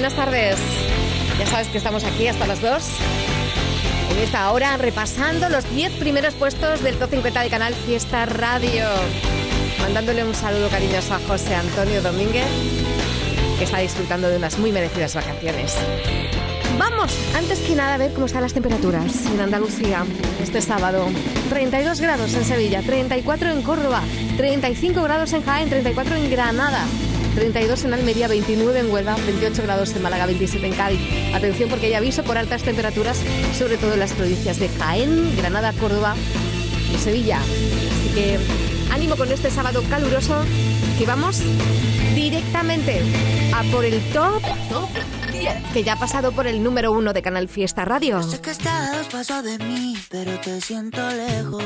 Buenas 0.00 0.16
tardes. 0.16 0.58
Ya 1.38 1.46
sabes 1.46 1.68
que 1.68 1.76
estamos 1.76 2.04
aquí 2.04 2.26
hasta 2.26 2.46
las 2.46 2.62
2. 2.62 2.72
En 4.12 4.18
esta 4.20 4.50
hora 4.50 4.78
repasando 4.78 5.50
los 5.50 5.68
10 5.74 5.92
primeros 5.98 6.32
puestos 6.32 6.82
del 6.82 6.96
Top 6.96 7.10
50 7.10 7.42
de 7.42 7.50
Canal 7.50 7.74
Fiesta 7.74 8.24
Radio. 8.24 8.86
Mandándole 9.78 10.24
un 10.24 10.34
saludo 10.34 10.70
cariñoso 10.70 11.12
a 11.12 11.18
José 11.28 11.54
Antonio 11.54 12.00
Domínguez, 12.00 12.46
que 13.58 13.64
está 13.64 13.80
disfrutando 13.80 14.30
de 14.30 14.38
unas 14.38 14.58
muy 14.58 14.72
merecidas 14.72 15.14
vacaciones. 15.16 15.76
Vamos, 16.78 17.14
antes 17.36 17.58
que 17.58 17.74
nada, 17.74 17.92
a 17.92 17.98
ver 17.98 18.14
cómo 18.14 18.24
están 18.24 18.40
las 18.40 18.54
temperaturas 18.54 19.26
en 19.26 19.38
Andalucía 19.38 20.06
este 20.42 20.62
sábado. 20.62 21.08
32 21.50 22.00
grados 22.00 22.32
en 22.32 22.46
Sevilla, 22.46 22.80
34 22.80 23.50
en 23.50 23.60
Córdoba, 23.60 24.00
35 24.38 25.02
grados 25.02 25.34
en 25.34 25.44
Jaén, 25.44 25.68
34 25.68 26.16
en 26.16 26.30
Granada. 26.30 26.86
32 27.34 27.84
en 27.84 27.94
Almería, 27.94 28.28
29 28.28 28.80
en 28.80 28.90
Huelva, 28.90 29.16
28 29.26 29.62
grados 29.62 29.94
en 29.94 30.02
Málaga, 30.02 30.26
27 30.26 30.66
en 30.66 30.72
Cádiz. 30.72 31.00
Atención 31.34 31.68
porque 31.68 31.86
hay 31.86 31.94
aviso 31.94 32.22
por 32.24 32.38
altas 32.38 32.62
temperaturas, 32.62 33.18
sobre 33.56 33.76
todo 33.76 33.94
en 33.94 34.00
las 34.00 34.12
provincias 34.12 34.58
de 34.58 34.68
Jaén, 34.68 35.36
Granada, 35.36 35.72
Córdoba 35.74 36.14
y 36.92 36.98
Sevilla. 36.98 37.40
Así 37.40 38.14
que 38.14 38.38
ánimo 38.92 39.16
con 39.16 39.30
este 39.30 39.50
sábado 39.50 39.82
caluroso 39.88 40.44
que 40.98 41.06
vamos 41.06 41.40
directamente 42.14 43.00
a 43.54 43.62
por 43.64 43.84
el 43.84 44.00
top, 44.12 44.42
que 45.72 45.82
ya 45.82 45.94
ha 45.94 45.98
pasado 45.98 46.32
por 46.32 46.46
el 46.46 46.62
número 46.62 46.92
uno 46.92 47.12
de 47.12 47.22
Canal 47.22 47.48
Fiesta 47.48 47.84
Radio. 47.84 48.22
Sé 48.22 48.40
que 48.40 48.50
estás 48.50 49.06
paso 49.08 49.42
de 49.42 49.58
mí, 49.58 49.96
pero 50.10 50.38
te 50.40 50.60
siento 50.60 51.00
lejos. 51.10 51.64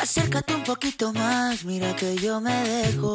Acércate 0.00 0.54
un 0.54 0.64
poquito 0.64 1.12
más, 1.12 1.64
mira 1.64 1.94
que 1.94 2.16
yo 2.16 2.40
me 2.40 2.54
dejo. 2.64 3.14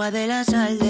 agua 0.00 0.10
de 0.10 0.26
la 0.26 0.44
sal 0.44 0.78
del 0.78 0.89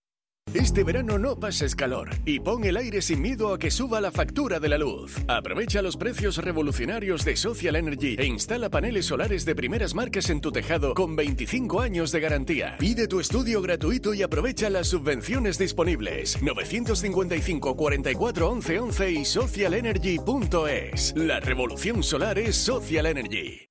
Este 0.53 0.83
verano 0.83 1.17
no 1.17 1.39
pases 1.39 1.77
calor 1.77 2.09
y 2.25 2.41
pon 2.41 2.65
el 2.65 2.75
aire 2.75 3.01
sin 3.01 3.21
miedo 3.21 3.53
a 3.53 3.57
que 3.57 3.71
suba 3.71 4.01
la 4.01 4.11
factura 4.11 4.59
de 4.59 4.67
la 4.67 4.77
luz. 4.77 5.15
Aprovecha 5.29 5.81
los 5.81 5.95
precios 5.95 6.37
revolucionarios 6.37 7.23
de 7.23 7.37
Social 7.37 7.77
Energy 7.77 8.17
e 8.19 8.25
instala 8.25 8.69
paneles 8.69 9.05
solares 9.05 9.45
de 9.45 9.55
primeras 9.55 9.95
marcas 9.95 10.29
en 10.29 10.41
tu 10.41 10.51
tejado 10.51 10.93
con 10.93 11.15
25 11.15 11.79
años 11.79 12.11
de 12.11 12.19
garantía. 12.19 12.75
Pide 12.79 13.07
tu 13.07 13.21
estudio 13.21 13.61
gratuito 13.61 14.13
y 14.13 14.23
aprovecha 14.23 14.69
las 14.69 14.89
subvenciones 14.89 15.57
disponibles. 15.57 16.41
955 16.41 17.77
44 17.77 18.49
11 18.49 18.79
11 18.79 19.11
y 19.11 19.23
socialenergy.es. 19.23 21.13
La 21.15 21.39
revolución 21.39 22.03
solar 22.03 22.37
es 22.37 22.57
Social 22.57 23.05
Energy. 23.05 23.69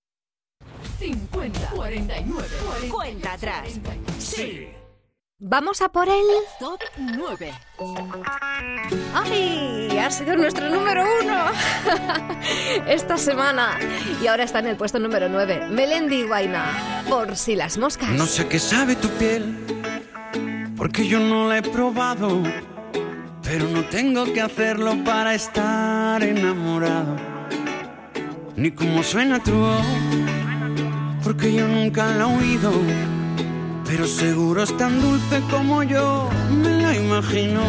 50, 0.98 1.70
49, 1.74 2.48
Cuenta 2.90 3.34
atrás. 3.34 3.78
Sí. 4.18 4.68
Vamos 5.42 5.80
a 5.80 5.88
por 5.88 6.06
el... 6.06 6.26
top 6.58 6.78
9. 6.98 7.50
¡Ay! 9.14 9.98
Ha 9.98 10.10
sido 10.10 10.36
nuestro 10.36 10.68
número 10.68 11.02
uno 11.22 11.46
esta 12.86 13.16
semana. 13.16 13.78
Y 14.22 14.26
ahora 14.26 14.44
está 14.44 14.58
en 14.58 14.66
el 14.66 14.76
puesto 14.76 14.98
número 14.98 15.30
9. 15.30 15.68
Melendi 15.70 16.24
Guaina. 16.24 17.04
Por 17.08 17.38
si 17.38 17.56
las 17.56 17.78
moscas. 17.78 18.10
No 18.10 18.26
sé 18.26 18.48
qué 18.48 18.58
sabe 18.58 18.96
tu 18.96 19.08
piel, 19.08 19.56
porque 20.76 21.08
yo 21.08 21.18
no 21.20 21.48
la 21.48 21.58
he 21.58 21.62
probado, 21.62 22.42
pero 23.42 23.66
no 23.66 23.82
tengo 23.86 24.30
que 24.34 24.42
hacerlo 24.42 25.02
para 25.04 25.34
estar 25.34 26.22
enamorado. 26.22 27.16
Ni 28.56 28.72
cómo 28.72 29.02
suena 29.02 29.42
tu 29.42 29.52
voz, 29.52 29.86
porque 31.24 31.54
yo 31.54 31.66
nunca 31.66 32.08
la 32.08 32.24
he 32.24 32.36
oído, 32.38 32.72
pero 33.90 34.06
seguro 34.06 34.62
es 34.62 34.76
tan 34.76 35.00
dulce 35.00 35.42
como 35.50 35.82
yo 35.82 36.28
me 36.48 36.70
la 36.80 36.94
imagino. 36.94 37.60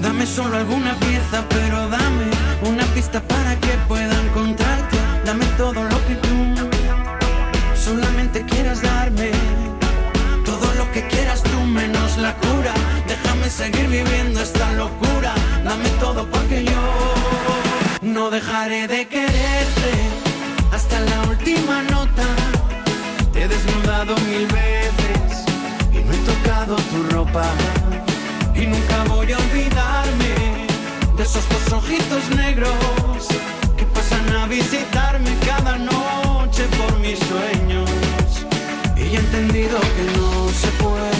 Dame 0.00 0.24
solo 0.24 0.58
alguna 0.58 0.94
pieza, 0.94 1.44
pero 1.48 1.88
dame 1.88 2.26
una 2.62 2.84
pista 2.94 3.20
para 3.20 3.58
que 3.58 3.72
pueda 3.88 4.14
encontrarte. 4.26 4.96
Dame 5.24 5.44
todo 5.56 5.82
lo 5.82 5.98
que 6.06 6.14
tú 6.14 6.36
solamente 7.74 8.44
quieras 8.44 8.80
darme. 8.80 9.32
Todo 10.44 10.72
lo 10.74 10.88
que 10.92 11.04
quieras 11.08 11.42
tú 11.42 11.60
menos 11.66 12.16
la 12.18 12.32
cura. 12.36 12.72
Déjame 13.08 13.50
seguir 13.50 13.88
viviendo 13.88 14.40
esta 14.40 14.72
locura. 14.74 15.34
Dame 15.64 15.88
todo 15.98 16.30
porque 16.30 16.64
yo 16.64 16.82
no 18.02 18.30
dejaré 18.30 18.86
de 18.86 19.08
quererte 19.08 19.92
hasta 20.72 21.00
la 21.00 21.28
última 21.28 21.82
nota. 21.82 22.39
Te 23.32 23.42
he 23.44 23.48
desnudado 23.48 24.14
mil 24.28 24.46
veces 24.46 25.44
y 25.92 25.98
no 26.04 26.12
he 26.12 26.18
tocado 26.18 26.76
tu 26.76 27.14
ropa. 27.14 27.44
Y 28.54 28.66
nunca 28.66 29.04
voy 29.08 29.32
a 29.32 29.38
olvidarme 29.38 30.66
de 31.16 31.22
esos 31.22 31.44
dos 31.48 31.72
ojitos 31.72 32.28
negros 32.36 33.28
que 33.76 33.84
pasan 33.86 34.28
a 34.36 34.46
visitarme 34.46 35.30
cada 35.46 35.78
noche 35.78 36.64
por 36.78 36.98
mis 36.98 37.18
sueños. 37.18 37.90
Y 38.96 39.14
he 39.14 39.18
entendido 39.18 39.78
que 39.80 40.04
no 40.18 40.48
se 40.48 40.68
puede 40.82 41.19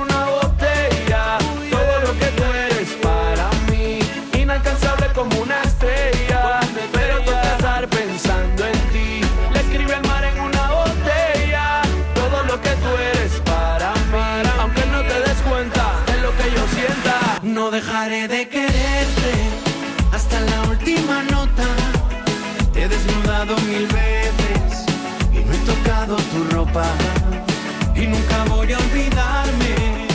olvidarme 28.83 30.07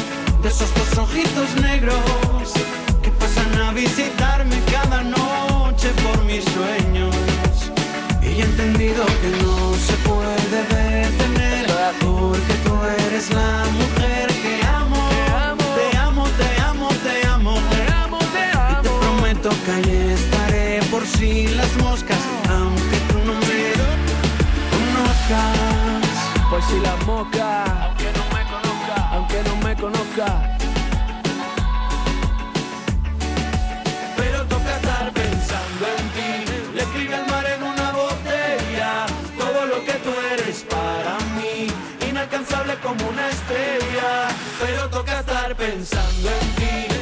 de 0.42 0.48
esos 0.48 0.72
dos 0.74 0.98
ojitos 0.98 1.54
negros 1.60 2.52
que 3.02 3.10
pasan 3.10 3.52
a 3.60 3.72
visitarme 3.72 4.56
cada 4.72 5.02
noche 5.02 5.88
por 6.04 6.24
mis 6.24 6.44
sueños. 6.44 7.14
Y 8.22 8.40
he 8.40 8.44
entendido 8.44 9.04
que 9.22 9.30
no 9.42 9.74
se 9.86 9.94
puede 10.08 10.36
detener 10.56 11.66
porque 12.00 12.54
tú 12.64 12.74
eres 13.06 13.30
la 13.32 13.64
mujer 13.78 14.26
que 14.42 14.66
amo. 14.66 15.08
Te 15.76 15.96
amo, 15.96 16.24
te 16.40 16.60
amo, 16.60 16.88
te 17.04 17.26
amo. 17.26 17.54
Te 17.70 17.92
amo, 17.92 18.19
te 18.19 18.44
Y 18.48 18.82
te 18.82 18.88
amo. 18.88 19.00
prometo 19.00 19.50
que 19.64 19.70
ahí 19.72 20.12
estaré 20.14 20.80
por 20.90 21.06
si 21.06 21.46
las 21.48 21.72
moscas, 21.76 22.19
aunque 22.50 22.98
tú 23.10 23.19
no 23.26 23.34
me 23.34 23.62
conozcas. 24.74 26.16
Por 26.50 26.62
si 26.62 26.80
la 26.80 26.96
moca, 27.06 27.94
conozca. 29.81 30.56
Pero 34.17 34.44
toca 34.46 34.76
estar 34.76 35.12
pensando 35.12 35.87
en 35.99 36.08
ti. 36.17 36.52
Le 36.75 36.82
escribe 36.82 37.14
al 37.14 37.26
mar 37.26 37.44
en 37.46 37.62
una 37.62 37.93
botella 37.93 39.06
todo 39.38 39.67
lo 39.67 39.84
que 39.84 39.93
tú 40.05 40.12
eres 40.32 40.64
para 40.64 41.19
mí. 41.37 41.69
Inalcanzable 42.08 42.75
como 42.76 43.08
una 43.08 43.28
estrella. 43.28 44.28
Pero 44.61 44.88
toca 44.90 45.20
estar 45.20 45.55
pensando 45.56 46.31
en 46.31 46.55
ti. 46.56 46.95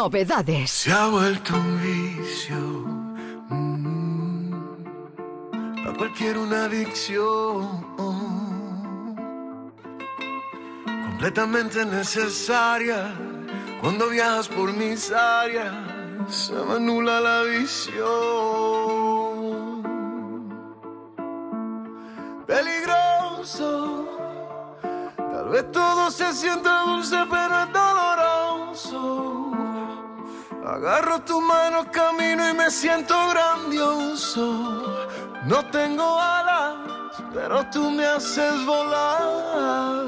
Novedades. 0.00 0.70
Se 0.70 0.90
ha 0.90 1.08
vuelto 1.08 1.54
un 1.54 1.78
vicio. 1.82 2.56
mm, 3.50 4.54
a 5.86 5.92
cualquier 5.92 6.38
una 6.38 6.64
adicción. 6.64 7.84
Completamente 11.06 11.84
necesaria. 11.84 13.12
Cuando 13.82 14.08
viajas 14.08 14.48
por 14.48 14.72
mis 14.72 15.12
áreas, 15.12 15.74
se 16.30 16.54
me 16.54 16.76
anula 16.76 17.20
la 17.20 17.42
visión. 17.42 18.00
Peligroso. 22.46 24.08
Tal 25.16 25.48
vez 25.50 25.70
todo 25.70 26.10
se 26.10 26.32
sienta 26.32 26.84
dulce, 26.86 27.18
pero. 27.30 27.79
Agarro 30.70 31.18
tu 31.22 31.40
mano, 31.40 31.90
camino 31.90 32.48
y 32.48 32.54
me 32.54 32.70
siento 32.70 33.16
grandioso. 33.30 35.08
No 35.44 35.64
tengo 35.72 36.16
alas, 36.20 36.76
pero 37.34 37.66
tú 37.72 37.90
me 37.90 38.06
haces 38.06 38.64
volar. 38.64 40.04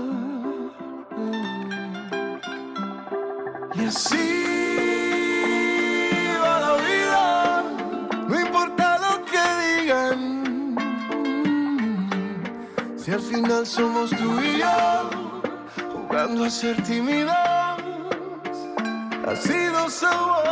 Y 3.74 3.86
así 3.86 4.28
va 6.40 6.60
la 6.60 6.74
vida, 6.86 7.64
no 8.28 8.40
importa 8.40 8.98
lo 8.98 9.24
que 9.24 9.44
digan. 9.64 10.76
Si 12.96 13.10
al 13.10 13.20
final 13.20 13.66
somos 13.66 14.10
tú 14.10 14.40
y 14.40 14.58
yo, 14.58 15.10
jugando 15.92 16.44
a 16.44 16.50
ser 16.50 16.80
tímidos 16.84 17.51
ha 19.26 19.36
sido 19.36 19.88
sabor. 19.88 20.42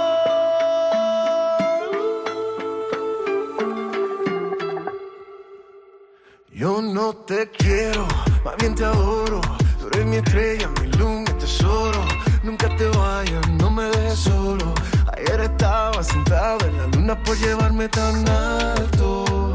Yo 6.52 6.82
no 6.82 7.14
te 7.14 7.50
quiero, 7.50 8.06
más 8.44 8.56
bien 8.58 8.74
te 8.74 8.84
adoro. 8.84 9.40
Tú 9.78 9.86
eres 9.88 10.06
mi 10.06 10.16
estrella, 10.16 10.68
mi 10.80 10.88
luz, 10.98 11.20
mi 11.20 11.38
tesoro. 11.38 12.04
Nunca 12.42 12.68
te 12.76 12.86
vayas, 12.88 13.48
no 13.52 13.70
me 13.70 13.84
dejes 13.84 14.18
solo. 14.18 14.74
Ayer 15.16 15.40
estaba 15.40 16.02
sentado 16.02 16.66
en 16.66 16.76
la 16.76 16.86
luna 16.88 17.22
por 17.22 17.36
llevarme 17.38 17.88
tan 17.88 18.28
alto. 18.28 19.54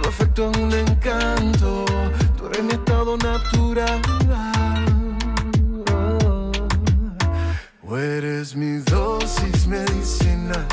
Tu 0.00 0.08
afecto 0.08 0.50
es 0.50 0.56
un 0.56 0.72
encanto, 0.72 1.84
tú 2.36 2.46
eres 2.46 2.62
mi 2.62 2.72
estado 2.72 3.16
natural. 3.16 4.00
Eres 7.96 8.56
mi 8.56 8.78
dosis 8.78 9.66
medicina, 9.66 10.66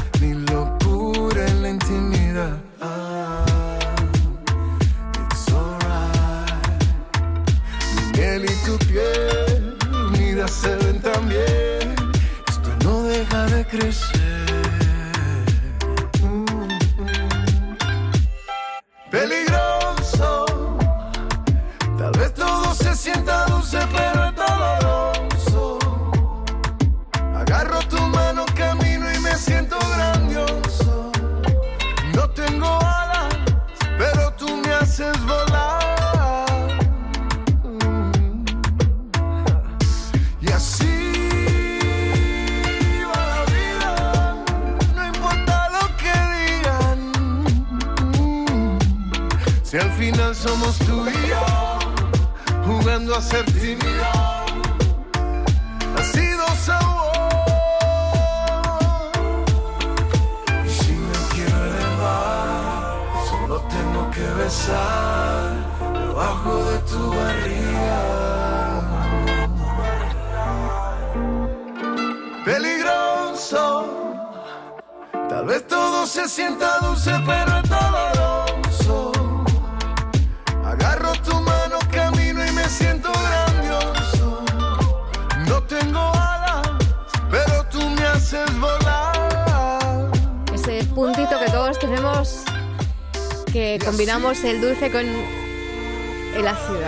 que 93.52 93.80
combinamos 93.84 94.44
el 94.44 94.62
dulce 94.62 94.92
con 94.92 95.02
el 95.02 96.48
ácido. 96.48 96.80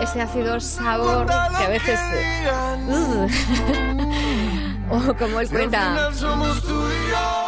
Ese 0.00 0.20
ácido 0.20 0.60
sabor 0.60 1.26
que 1.26 1.64
a 1.64 1.68
veces... 1.68 1.98
o 4.90 5.14
como 5.14 5.40
él 5.40 5.48
cuenta, 5.48 6.10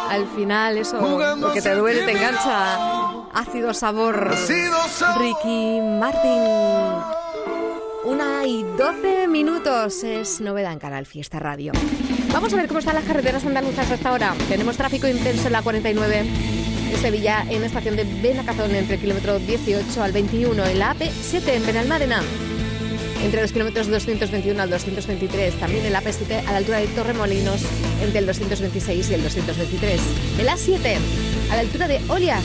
al 0.09 0.27
final 0.35 0.77
eso, 0.77 1.35
lo 1.37 1.53
que 1.53 1.61
te 1.61 1.75
duele 1.75 2.03
te 2.03 2.11
engancha. 2.11 2.77
Ácido 3.33 3.73
sabor. 3.73 4.35
Ricky 5.17 5.79
Martin. 5.99 6.41
Una 8.03 8.45
y 8.45 8.63
doce 8.77 9.27
minutos 9.27 10.03
es 10.03 10.41
novedad 10.41 10.73
en 10.73 10.79
Canal 10.79 11.05
Fiesta 11.05 11.39
Radio. 11.39 11.71
Vamos 12.33 12.53
a 12.53 12.57
ver 12.57 12.67
cómo 12.67 12.79
están 12.79 12.95
las 12.95 13.05
carreteras 13.05 13.45
andaluzas 13.45 13.89
hasta 13.89 14.09
ahora. 14.09 14.33
Tenemos 14.49 14.75
tráfico 14.75 15.07
intenso 15.07 15.47
en 15.47 15.53
la 15.53 15.61
49 15.61 16.60
en 16.91 16.97
Sevilla, 16.97 17.45
en 17.49 17.61
la 17.61 17.67
estación 17.67 17.95
de 17.95 18.03
Benacazón, 18.03 18.75
entre 18.75 18.95
el 18.95 19.01
kilómetro 19.01 19.39
18 19.39 20.03
al 20.03 20.11
21, 20.11 20.65
en 20.65 20.79
la 20.79 20.93
AP7 20.95 21.47
en 21.47 21.65
Benalmádena, 21.65 22.21
entre 23.23 23.41
los 23.41 23.51
kilómetros 23.51 23.87
221 23.87 24.61
al 24.61 24.69
223, 24.69 25.53
también 25.55 25.85
en 25.85 25.93
la 25.93 26.01
AP7 26.01 26.45
a 26.45 26.51
la 26.51 26.57
altura 26.57 26.79
de 26.79 26.87
Torremolinos, 26.87 27.61
entre 28.01 28.19
el 28.19 28.25
226 28.25 29.09
y 29.09 29.13
el 29.13 29.23
223, 29.23 30.01
en 30.39 30.45
la 30.45 30.57
7 30.57 30.97
a 31.51 31.55
la 31.55 31.61
altura 31.61 31.87
de 31.87 32.01
Olias, 32.09 32.43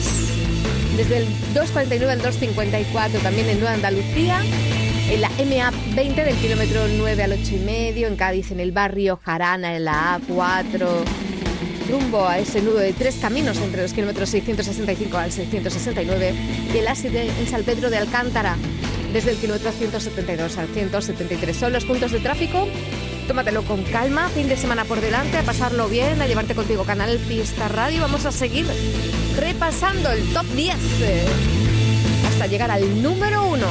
desde 0.95 1.17
el 1.17 1.25
249 1.53 2.11
al 2.13 2.21
254, 2.21 3.19
también 3.19 3.49
en 3.49 3.59
Nueva 3.59 3.73
Andalucía, 3.73 4.41
en 5.09 5.21
la 5.21 5.29
MA20 5.31 6.15
del 6.15 6.35
kilómetro 6.35 6.87
9 6.87 7.23
al 7.23 7.33
8 7.33 7.41
y 7.55 7.59
medio, 7.59 8.07
en 8.07 8.15
Cádiz, 8.15 8.51
en 8.51 8.59
el 8.59 8.71
barrio 8.71 9.19
Jarana, 9.23 9.75
en 9.75 9.85
la 9.85 10.19
A4, 10.19 11.26
rumbo 11.87 12.27
a 12.27 12.39
ese 12.39 12.61
nudo 12.61 12.77
de 12.77 12.93
tres 12.93 13.15
caminos 13.15 13.57
entre 13.57 13.81
los 13.81 13.93
kilómetros 13.93 14.29
665 14.29 15.17
al 15.17 15.31
669, 15.31 16.33
y 16.73 16.81
la 16.81 16.95
7 16.95 17.31
en 17.39 17.47
San 17.47 17.63
Pedro 17.63 17.89
de 17.89 17.97
Alcántara, 17.97 18.57
desde 19.13 19.31
el 19.31 19.37
kilómetro 19.37 19.71
172 19.71 20.57
al 20.57 20.67
173. 20.67 21.55
Son 21.55 21.73
los 21.73 21.85
puntos 21.85 22.11
de 22.11 22.19
tráfico. 22.19 22.67
Tómatelo 23.27 23.63
con 23.63 23.83
calma, 23.83 24.29
fin 24.29 24.47
de 24.47 24.55
semana 24.55 24.85
por 24.85 25.01
delante, 25.01 25.37
a 25.37 25.43
pasarlo 25.43 25.89
bien, 25.89 26.21
a 26.21 26.27
llevarte 26.27 26.55
contigo 26.55 26.83
Canal 26.85 27.19
Fiesta 27.19 27.67
Radio. 27.67 28.01
Vamos 28.01 28.25
a 28.25 28.31
seguir 28.31 28.65
repasando 29.37 30.11
el 30.11 30.23
top 30.33 30.45
10 30.55 30.75
eh, 31.01 31.25
hasta 32.29 32.47
llegar 32.47 32.71
al 32.71 33.03
número 33.03 33.45
1. 33.47 33.65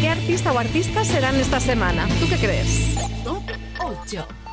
¿Qué 0.00 0.08
artista 0.08 0.52
o 0.52 0.58
artistas 0.58 1.08
serán 1.08 1.36
esta 1.36 1.58
semana? 1.58 2.06
¿Tú 2.20 2.28
qué 2.28 2.36
crees? 2.36 2.96
Top 3.24 3.42
8. 3.78 4.43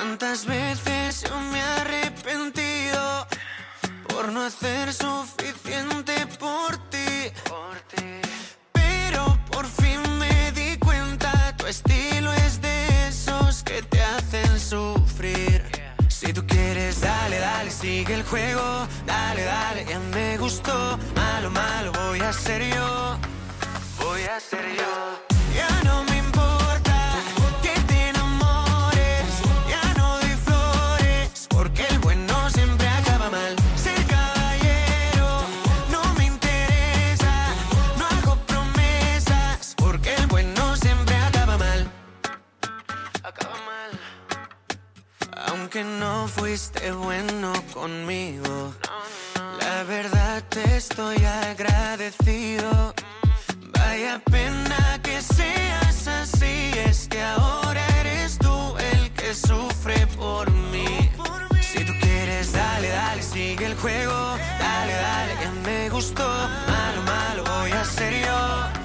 ¿Cuántas 0.00 0.46
veces 0.46 1.24
yo 1.28 1.36
me 1.50 1.58
he 1.58 1.62
arrepentido 1.80 3.26
por 4.08 4.30
no 4.30 4.42
hacer 4.42 4.94
suficiente 4.94 6.24
por 6.38 6.78
ti? 6.88 7.32
Pero 8.72 9.36
por 9.50 9.66
fin 9.66 10.00
me 10.20 10.52
di 10.52 10.78
cuenta, 10.78 11.56
tu 11.56 11.66
estilo 11.66 12.32
es 12.32 12.60
de 12.60 13.08
esos 13.08 13.64
que 13.64 13.82
te 13.82 14.00
hacen 14.00 14.60
sufrir. 14.60 15.64
Si 16.06 16.32
tú 16.32 16.46
quieres, 16.46 17.00
dale, 17.00 17.40
dale, 17.40 17.68
sigue 17.68 18.14
el 18.14 18.22
juego, 18.22 18.86
dale, 19.04 19.42
dale, 19.42 19.84
ya 19.84 19.98
me 19.98 20.38
gustó. 20.38 20.96
Malo, 21.16 21.50
malo, 21.50 21.90
voy 22.06 22.20
a 22.20 22.32
ser 22.32 22.62
yo, 22.72 23.18
voy 23.98 24.22
a 24.22 24.38
ser 24.38 24.64
yo. 24.76 25.27
Fuiste 46.28 46.92
bueno 46.92 47.52
conmigo, 47.72 48.74
la 49.60 49.82
verdad 49.84 50.42
te 50.48 50.76
estoy 50.76 51.16
agradecido. 51.24 52.94
Vaya 53.72 54.20
pena 54.30 55.00
que 55.02 55.20
seas 55.22 56.06
así, 56.06 56.72
es 56.86 57.08
que 57.08 57.22
ahora 57.22 57.84
eres 58.00 58.38
tú 58.38 58.76
el 58.92 59.10
que 59.12 59.34
sufre 59.34 60.06
por 60.18 60.50
mí. 60.50 61.10
Si 61.60 61.84
tú 61.84 61.92
quieres, 62.00 62.52
dale, 62.52 62.88
dale, 62.88 63.22
sigue 63.22 63.66
el 63.66 63.76
juego, 63.76 64.36
dale, 64.58 64.92
dale, 64.92 65.34
ya 65.42 65.50
me 65.64 65.88
gustó. 65.90 66.28
Malo, 66.68 67.02
malo, 67.02 67.44
voy 67.58 67.72
a 67.72 67.84
ser 67.84 68.12
yo, 68.24 68.77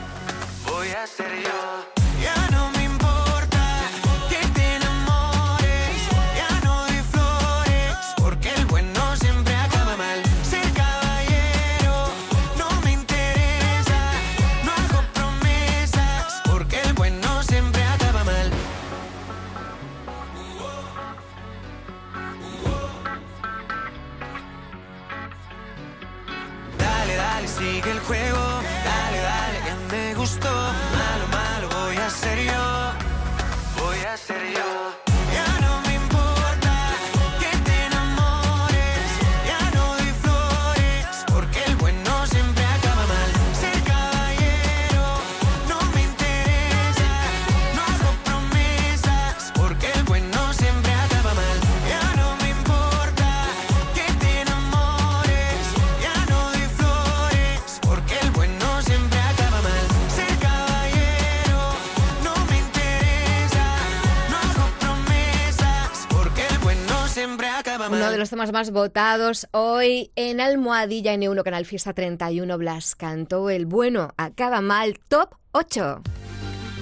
Uno 67.94 68.10
de 68.10 68.18
los 68.18 68.32
temas 68.32 68.52
más 68.52 68.72
votados 68.72 69.48
hoy 69.52 70.12
en 70.16 70.42
Almohadilla 70.42 71.14
en 71.14 71.22
Euro 71.22 71.44
Canal 71.44 71.64
Fiesta 71.64 71.94
31. 71.94 72.58
Blas 72.58 72.96
cantó 72.96 73.52
el 73.52 73.68
bueno 73.68 74.14
acaba 74.18 74.62
mal 74.62 74.98
top 75.08 75.36
8. 75.52 76.02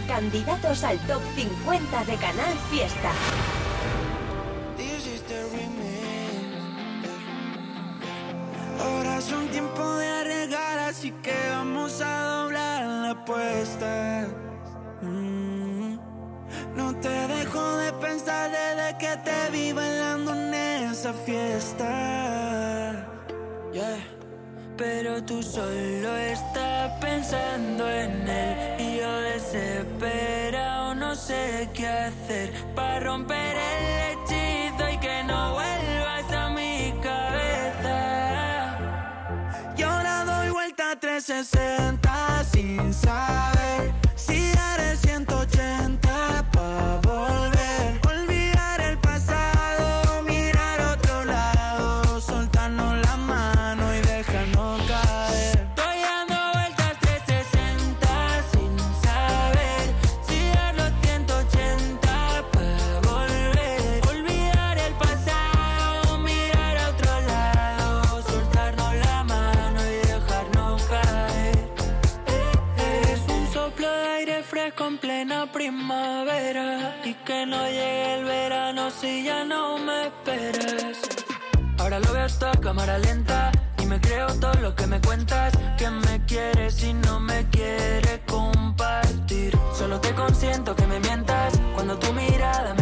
Candidatos 0.07 0.85
al 0.85 0.97
top 1.07 1.21
50 1.35 2.05
de 2.05 2.15
Canal 2.15 2.53
Fiesta. 2.69 3.11
Ahora 8.79 9.17
es 9.17 9.31
un 9.33 9.47
tiempo 9.49 9.95
de 9.97 10.07
arriesgar, 10.07 10.79
así 10.79 11.11
que 11.21 11.35
vamos 11.49 12.01
a 12.01 12.21
doblar 12.23 12.85
la 12.85 13.09
apuesta. 13.11 14.27
Mm. 15.01 15.70
No 16.75 16.95
te 16.95 17.09
dejo 17.09 17.77
de 17.77 17.93
pensar 17.93 18.49
desde 18.51 18.97
que 18.97 19.17
te 19.17 19.51
vi 19.51 19.73
bailando 19.73 20.33
en 20.33 20.53
esa 20.53 21.13
fiesta. 21.13 23.07
Pero 24.77 25.23
tú 25.23 25.43
solo 25.43 26.17
estás 26.17 26.91
pensando 26.99 27.87
en 27.87 28.27
él 28.27 28.81
y 28.81 28.97
yo 28.97 29.21
desesperado 29.21 30.95
no 30.95 31.13
sé 31.13 31.69
qué 31.71 31.87
hacer 31.87 32.51
para 32.73 32.99
romper 33.01 33.55
el 33.55 34.17
hechizo 34.17 34.89
y 34.89 34.97
que 34.97 35.23
no 35.23 35.53
vuelvas 35.53 36.31
a 36.33 36.49
mi 36.49 36.93
cabeza. 36.99 38.79
Y 39.77 39.83
ahora 39.83 40.25
doy 40.25 40.49
vuelta 40.49 40.93
a 40.93 40.95
360 40.99 42.43
sin 42.45 42.91
saber 42.91 44.00
no 77.45 77.65
llegue 77.65 78.13
el 78.15 78.23
verano 78.25 78.91
si 78.91 79.23
ya 79.23 79.43
no 79.43 79.77
me 79.77 80.07
esperas. 80.07 80.97
Ahora 81.79 81.99
lo 81.99 82.13
veo 82.13 82.27
todo 82.27 82.51
cámara 82.61 82.97
lenta 82.99 83.51
y 83.81 83.85
me 83.85 83.99
creo 83.99 84.27
todo 84.39 84.53
lo 84.61 84.75
que 84.75 84.85
me 84.85 85.01
cuentas 85.01 85.53
que 85.77 85.89
me 85.89 86.23
quieres 86.25 86.83
y 86.83 86.93
no 86.93 87.19
me 87.19 87.47
quieres 87.49 88.21
compartir. 88.27 89.57
Solo 89.73 89.99
te 89.99 90.13
consiento 90.13 90.75
que 90.75 90.85
me 90.85 90.99
mientas 90.99 91.59
cuando 91.73 91.97
tu 91.97 92.13
mirada 92.13 92.73
me 92.75 92.80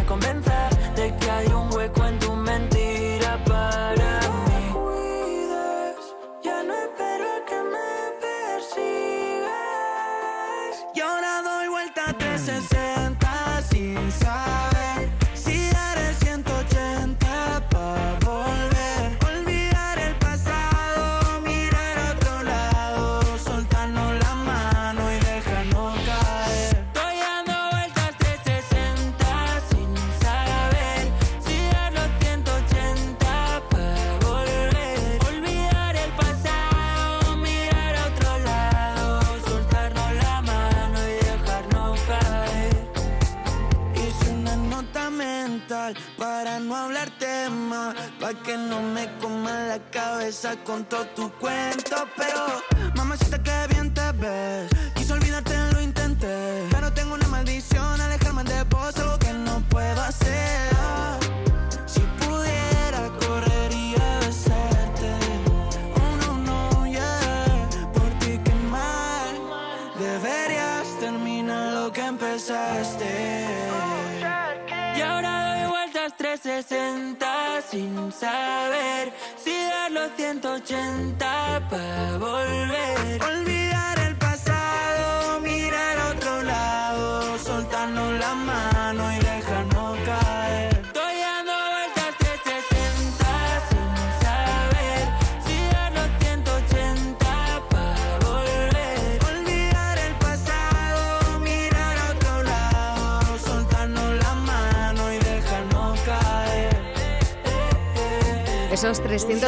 tu 51.19 51.29
cuento. 51.32 51.59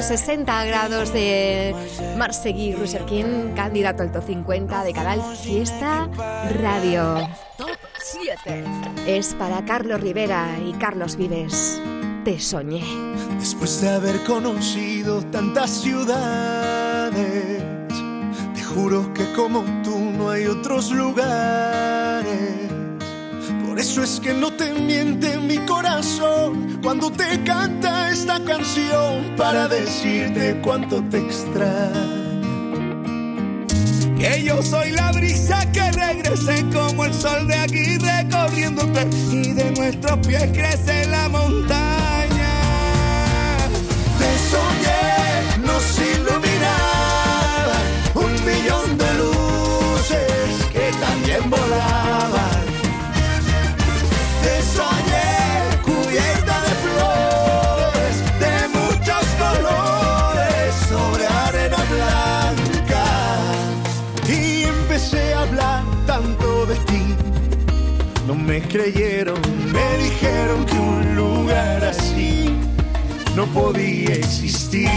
Esos 0.01 0.19
360 0.19 0.65
grados 0.65 1.13
de 1.13 1.75
Marsegui 2.17 2.73
Ruserkin, 2.73 3.53
candidato 3.55 4.01
al 4.01 4.11
top 4.11 4.25
50 4.25 4.83
de 4.83 4.93
Canal 4.93 5.21
Fiesta 5.37 6.09
Radio. 6.59 7.29
Top 7.55 7.69
7. 8.01 8.63
Es 9.05 9.35
para 9.35 9.63
Carlos 9.63 10.01
Rivera 10.01 10.57
y 10.67 10.73
Carlos 10.73 11.17
Vives. 11.17 11.79
Te 12.25 12.39
soñé. 12.39 12.83
Después 13.37 13.79
de 13.81 13.89
haber 13.89 14.23
conocido 14.23 15.23
tantas 15.27 15.69
ciudades, 15.69 17.61
te 18.55 18.63
juro 18.63 19.13
que 19.13 19.31
como 19.33 19.63
tú 19.83 19.99
no 19.99 20.31
hay 20.31 20.47
otros 20.47 20.89
lugares. 20.89 22.70
Por 23.71 23.79
eso 23.79 24.03
es 24.03 24.19
que 24.19 24.33
no 24.33 24.51
te 24.51 24.73
miente 24.73 25.37
mi 25.37 25.57
corazón 25.59 26.77
cuando 26.83 27.09
te 27.09 27.41
canta 27.45 28.11
esta 28.11 28.43
canción 28.43 29.33
para 29.37 29.69
decirte 29.69 30.59
cuánto 30.61 31.01
te 31.05 31.19
extraño. 31.19 32.43
Que 34.17 34.43
yo 34.43 34.61
soy 34.61 34.91
la 34.91 35.13
brisa 35.13 35.71
que 35.71 35.89
regrese 35.89 36.65
como 36.73 37.05
el 37.05 37.13
sol 37.13 37.47
de 37.47 37.55
aquí 37.55 37.97
recorriéndote 37.97 39.07
y 39.31 39.53
de 39.53 39.71
nuestros 39.71 40.27
pies 40.27 40.49
crece 40.51 41.07
la 41.07 41.29
montaña. 41.29 42.00
creyeron, 68.71 69.39
me 69.73 69.97
dijeron 69.97 70.65
que 70.65 70.79
un 70.79 71.15
lugar 71.15 71.83
así 71.83 72.49
no 73.35 73.45
podía 73.47 74.15
existir. 74.15 74.89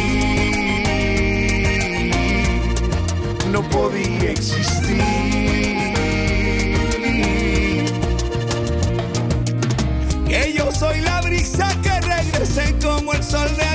No 3.51 3.63
podía 3.71 4.31
existir. 4.31 5.03
Que 10.29 10.55
yo 10.57 10.71
soy 10.71 11.01
la 11.01 11.21
brisa 11.23 11.69
que 11.83 12.01
regrese 12.01 12.77
como 12.81 13.13
el 13.13 13.25
sol 13.25 13.49
de 13.57 13.74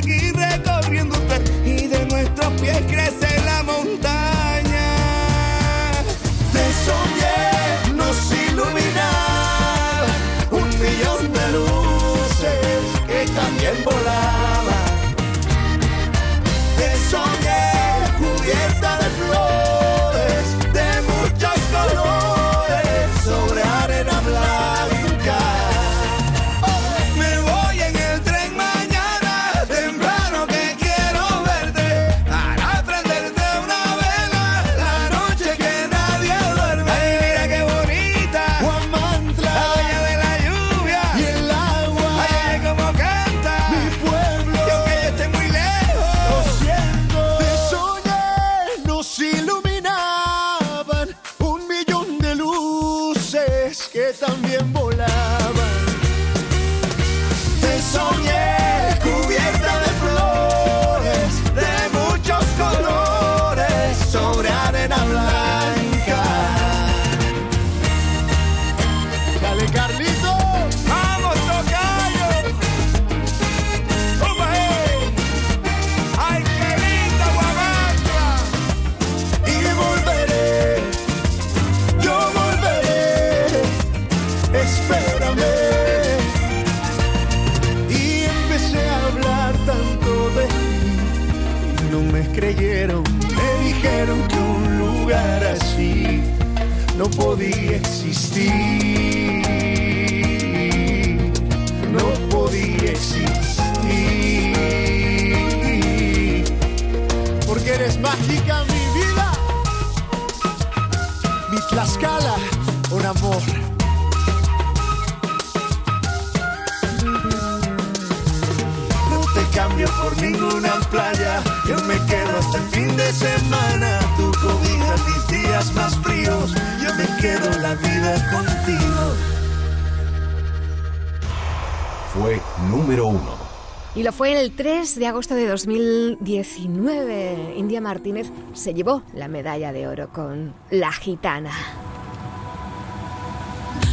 3 134.59 134.95
de 134.95 135.07
agosto 135.07 135.35
de 135.35 135.47
2019, 135.47 137.53
India 137.55 137.79
Martínez 137.79 138.29
se 138.51 138.73
llevó 138.73 139.03
la 139.13 139.29
medalla 139.29 139.71
de 139.71 139.87
oro 139.87 140.11
con 140.11 140.53
La 140.69 140.91
Gitana. 140.91 141.53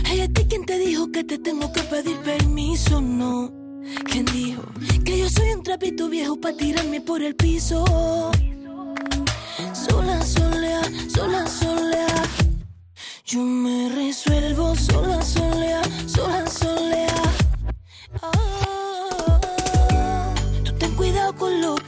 Hey, 0.06 0.22
¿a 0.22 0.28
ti 0.28 0.44
quién 0.48 0.66
te 0.66 0.76
dijo 0.76 1.12
que 1.12 1.22
te 1.22 1.38
tengo 1.38 1.72
que 1.72 1.82
pedir 1.82 2.16
permiso? 2.16 3.00
No. 3.00 3.52
¿Quién 4.10 4.24
dijo 4.24 4.64
que 5.04 5.16
yo 5.16 5.30
soy 5.30 5.52
un 5.52 5.62
trapito 5.62 6.08
viejo 6.08 6.40
para 6.40 6.56
tirarme 6.56 7.00
por 7.00 7.22
el 7.22 7.36
piso? 7.36 7.84
Sola, 9.72 10.20
solea, 10.20 10.82
sola, 11.06 11.46
solea. 11.46 12.24
Yo 13.24 13.40
me 13.40 13.88
resuelvo 13.90 14.74
sola, 14.74 15.22
solea, 15.22 15.82
sola, 16.08 16.44
solea. 16.48 17.05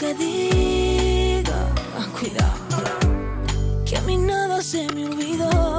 te 0.08 0.14
diga, 0.14 1.74
cuidado, 2.18 2.82
que 3.84 3.96
a 3.96 4.00
mí 4.02 4.16
nada 4.16 4.62
se 4.62 4.86
me 4.94 5.04
olvidó. 5.04 5.77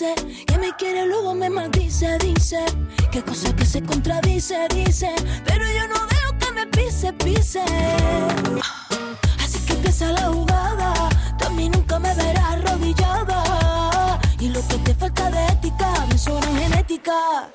que 0.00 0.56
me 0.58 0.74
quiere, 0.76 1.04
luego 1.04 1.34
me 1.34 1.50
maldice, 1.50 2.16
dice 2.18 2.64
que 3.12 3.22
cosa 3.22 3.54
que 3.54 3.66
se 3.66 3.82
contradice, 3.82 4.66
dice, 4.74 5.14
pero 5.44 5.62
yo 5.62 5.86
no 5.88 6.06
veo 6.06 6.38
que 6.38 6.52
me 6.52 6.66
pise, 6.68 7.12
pise. 7.12 7.62
Así 9.38 9.58
que 9.66 9.74
empieza 9.74 10.10
la 10.12 10.28
jugada, 10.28 11.10
tú 11.38 11.44
a 11.46 11.50
mí 11.50 11.68
nunca 11.68 11.98
me 11.98 12.14
verás 12.14 12.44
arrodillada. 12.44 14.18
Y 14.38 14.48
lo 14.48 14.66
que 14.68 14.78
te 14.78 14.94
falta 14.94 15.30
de 15.30 15.46
ética, 15.48 15.92
me 16.08 16.16
sobra 16.16 16.48
genética. 16.48 17.50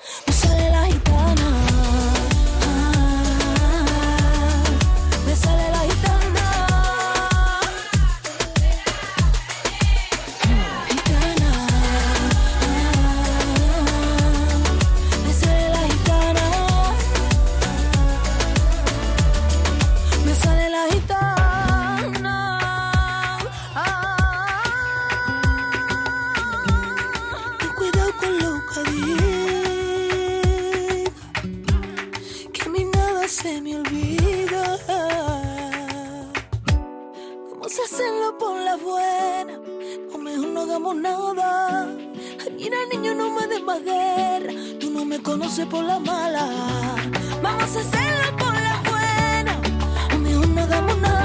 conoce 45.46 45.66
por 45.68 45.86
la 45.86 46.00
mala. 46.00 46.50
Vamos 47.44 47.76
a 47.76 47.80
hacerlo 47.80 48.36
por 48.36 48.54
la 48.54 48.82
buena. 48.90 49.60
O 50.16 50.18
mejor 50.18 50.48
no 50.48 50.62
hagamos 50.62 50.98
nada. 50.98 51.25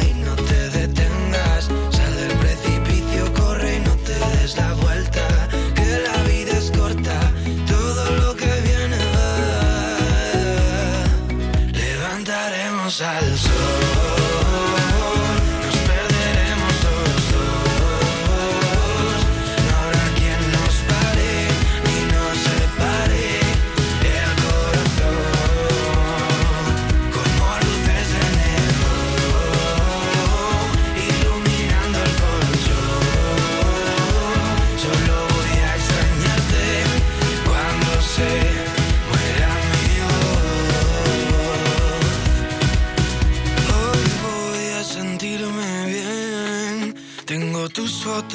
al 12.99 13.37
sol. 13.37 14.00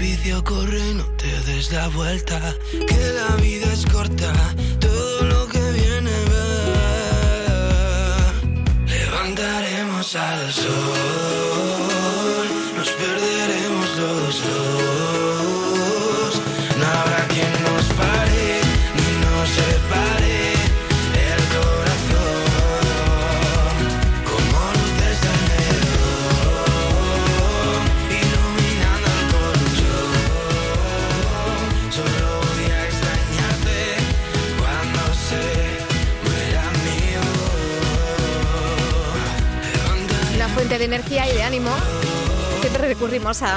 Precipicio, 0.00 0.42
corre 0.44 0.94
no 0.94 1.04
te 1.16 1.28
des 1.52 1.70
la 1.72 1.88
vuelta. 1.88 2.56
Que 2.70 3.12
la 3.12 3.36
vida 3.36 3.70
es 3.72 3.84
corta, 3.86 4.32
todo 4.80 5.24
lo 5.24 5.46
que 5.48 5.60
viene 5.72 6.10
va. 6.32 7.52
Levantaremos 8.86 10.16
al 10.16 10.52
sol, 10.52 11.49
de 40.80 40.86
energía 40.86 41.30
y 41.30 41.34
de 41.34 41.42
ánimo. 41.42 41.70
Siempre 42.62 42.88
recurrimos 42.88 43.42
a 43.42 43.54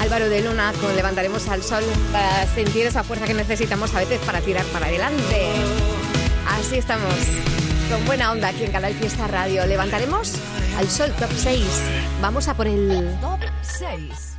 Álvaro 0.00 0.30
de 0.30 0.40
Luna 0.40 0.72
con 0.80 0.96
Levantaremos 0.96 1.46
al 1.48 1.62
Sol 1.62 1.84
para 2.10 2.46
sentir 2.46 2.86
esa 2.86 3.04
fuerza 3.04 3.26
que 3.26 3.34
necesitamos 3.34 3.94
a 3.94 3.98
veces 3.98 4.18
para 4.20 4.40
tirar 4.40 4.64
para 4.66 4.86
adelante. 4.86 5.52
Así 6.48 6.78
estamos, 6.78 7.12
con 7.90 8.02
buena 8.06 8.32
onda 8.32 8.48
aquí 8.48 8.64
en 8.64 8.72
Canal 8.72 8.94
Fiesta 8.94 9.26
Radio. 9.26 9.66
Levantaremos 9.66 10.36
al 10.78 10.88
Sol 10.88 11.12
Top 11.18 11.30
6. 11.36 11.62
Vamos 12.22 12.48
a 12.48 12.54
por 12.54 12.66
el 12.66 13.14
Top 13.20 13.40
6. 13.60 14.36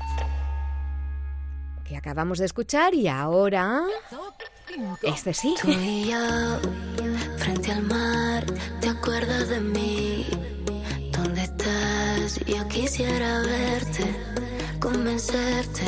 que 1.84 1.96
acabamos 1.96 2.40
de 2.40 2.46
escuchar 2.46 2.96
y 2.96 3.08
ahora... 3.08 3.84
Este 5.04 5.36
sí. 5.36 5.56
Frente. 7.38 7.74
¿Dónde 12.30 12.42
estás? 12.42 12.46
Yo 12.46 12.68
quisiera 12.68 13.42
verte, 13.42 14.06
convencerte 14.80 15.84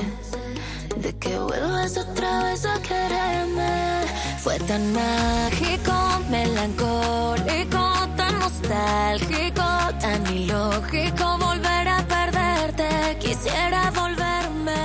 de 0.97 1.15
que 1.17 1.37
vuelvas 1.37 1.97
otra 1.97 2.43
vez 2.45 2.65
a 2.65 2.81
quererme. 2.81 4.05
Fue 4.39 4.57
tan 4.59 4.91
mágico, 4.93 5.93
melancólico, 6.29 8.07
tan 8.17 8.39
nostálgico, 8.39 9.63
tan 9.99 10.25
ilógico 10.33 11.37
volver 11.37 11.87
a 11.87 12.03
perderte. 12.07 13.17
Quisiera 13.19 13.91
volverme 13.91 14.81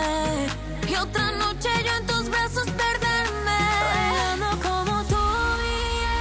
y 0.89 0.95
otra 0.95 1.31
noche 1.33 1.69
yo 1.85 1.93
en 2.01 2.07
tus 2.07 2.29
brazos 2.29 2.67
perderme. 2.83 3.59
Bailando 3.95 4.51
como 4.69 5.03
tú 5.05 5.25
y 5.65 5.79
yo, 6.05 6.17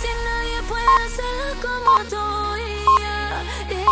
si 0.00 0.10
nadie 0.28 0.58
puede 0.68 0.92
hacerlo 1.06 1.48
como 1.66 1.92
tú 2.08 2.24
y 2.56 2.84
yo, 3.02 3.84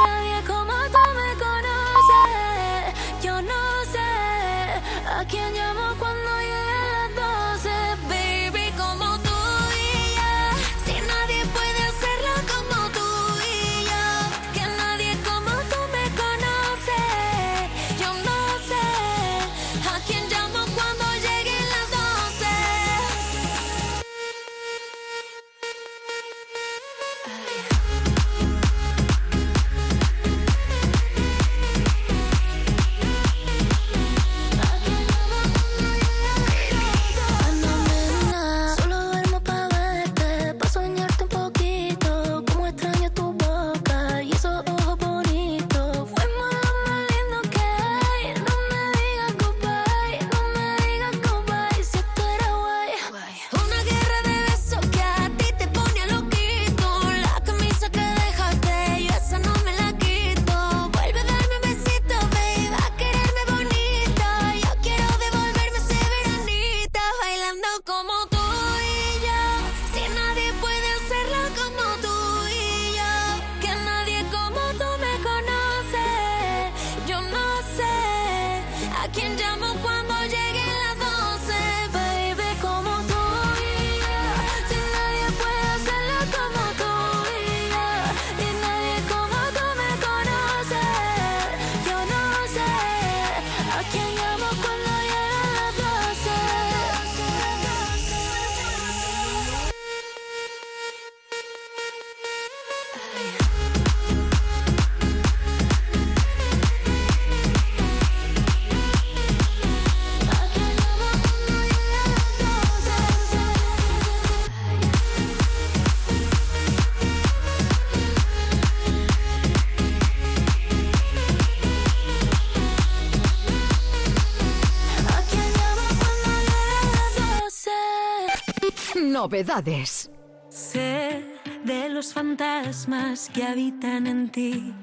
Novedades. 129.25 130.11
Sé 130.51 131.25
de 131.65 131.89
los 131.89 132.13
fantasmas 132.13 133.31
que 133.33 133.43
habitan 133.43 134.07
en 134.07 134.29
ti. 134.29 134.75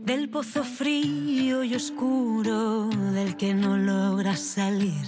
Del 0.00 0.28
pozo 0.28 0.62
frío 0.62 1.64
y 1.64 1.74
oscuro 1.74 2.88
del 3.14 3.34
que 3.38 3.54
no 3.54 3.78
logras 3.78 4.40
salir. 4.40 5.06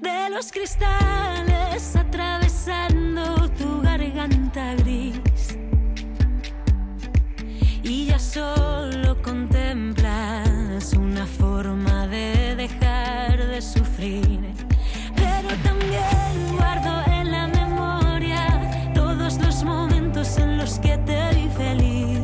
De 0.00 0.30
los 0.30 0.52
cristales 0.52 1.96
atravesando 1.96 3.50
tu 3.58 3.80
garganta 3.82 4.76
gris. 4.76 5.58
Y 7.82 8.06
ya 8.06 8.20
solo 8.20 9.20
contemplas 9.20 10.92
una 10.92 11.26
forma 11.26 12.06
de 12.06 12.54
dejar 12.54 12.78
de 12.78 12.87
Pero 13.98 15.48
también 15.64 16.56
guardo 16.56 17.02
en 17.12 17.32
la 17.32 17.48
memoria 17.48 18.92
todos 18.94 19.40
los 19.40 19.64
momentos 19.64 20.38
en 20.38 20.56
los 20.56 20.78
que 20.78 20.96
te 20.98 21.34
vi 21.34 21.48
feliz. 21.56 22.20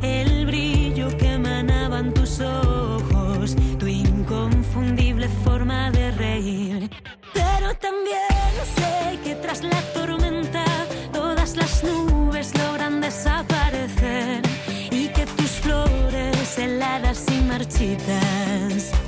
El 0.00 0.46
brillo 0.46 1.14
que 1.18 1.34
emanaban 1.34 2.14
tus 2.14 2.40
ojos, 2.40 3.54
tu 3.78 3.86
inconfundible 3.86 5.28
forma 5.44 5.90
de 5.90 6.10
reír. 6.12 6.90
Pero 7.34 7.74
también 7.74 8.54
sé 8.74 9.18
que 9.22 9.34
tras 9.34 9.62
la 9.62 9.82
tormenta 9.92 10.64
todas 11.12 11.54
las 11.54 11.84
nubes 11.84 12.56
logran 12.56 13.02
desaparecer 13.02 14.40
y 14.90 15.08
que 15.08 15.26
tus 15.26 15.50
flores 15.60 16.58
heladas 16.58 17.26
y 17.30 17.42
marchitas 17.42 19.03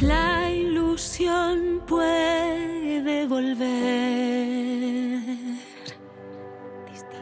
La 0.00 0.50
ilusión 0.50 1.82
puede 1.86 3.26
volver 3.26 4.54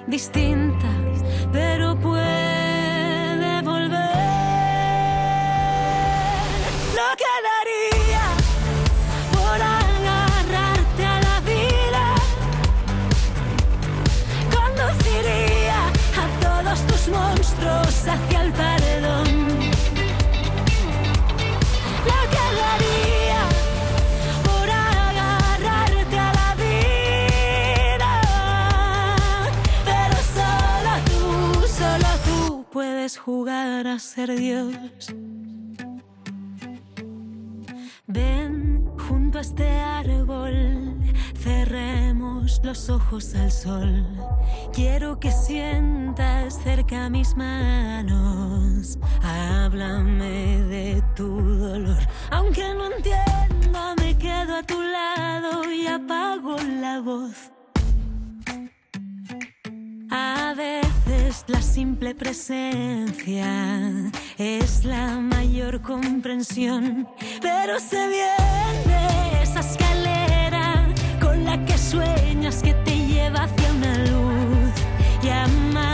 distinta, 0.06 0.88
pero 1.52 1.98
puede 1.98 3.62
volver. 3.62 4.12
Lo 6.98 7.08
que 7.20 7.32
daría 7.50 8.26
por 9.32 9.58
agarrarte 9.62 11.04
a 11.06 11.20
la 11.20 11.40
vida, 11.40 12.04
conduciría 14.56 15.80
a 16.22 16.26
todos 16.40 16.78
tus 16.86 17.08
monstruos 17.08 17.94
hacia 18.06 18.42
el 18.42 18.52
paredón. 18.52 19.21
Jugar 33.18 33.86
a 33.86 33.98
ser 33.98 34.36
Dios. 34.36 35.14
Ven 38.06 38.84
junto 38.98 39.38
a 39.38 39.40
este 39.40 39.68
árbol, 39.68 40.98
cerremos 41.38 42.60
los 42.62 42.90
ojos 42.90 43.34
al 43.34 43.50
sol. 43.50 44.06
Quiero 44.72 45.18
que 45.18 45.30
sientas 45.30 46.58
cerca 46.62 47.08
mis 47.08 47.36
manos. 47.36 48.98
Háblame 49.22 50.62
de 50.64 51.02
tu 51.14 51.40
dolor. 51.40 52.02
Aunque 52.30 52.74
no 52.74 52.86
entienda, 52.86 53.94
me 54.00 54.16
quedo 54.16 54.56
a 54.56 54.62
tu 54.62 54.80
lado 54.80 55.72
y 55.72 55.86
apago 55.86 56.56
la 56.80 57.00
voz. 57.00 57.51
La 61.52 61.60
simple 61.60 62.14
presencia 62.14 63.50
es 64.38 64.84
la 64.84 65.18
mayor 65.20 65.82
comprensión, 65.82 67.06
pero 67.42 67.78
se 67.78 68.08
viene 68.08 69.42
esa 69.42 69.60
escalera 69.60 70.88
con 71.20 71.44
la 71.44 71.62
que 71.66 71.76
sueñas 71.76 72.62
que 72.62 72.72
te 72.84 72.96
lleva 73.06 73.44
hacia 73.44 73.72
una 73.72 73.98
luz 73.98 74.72
y 75.22 75.28
amarra 75.28 75.91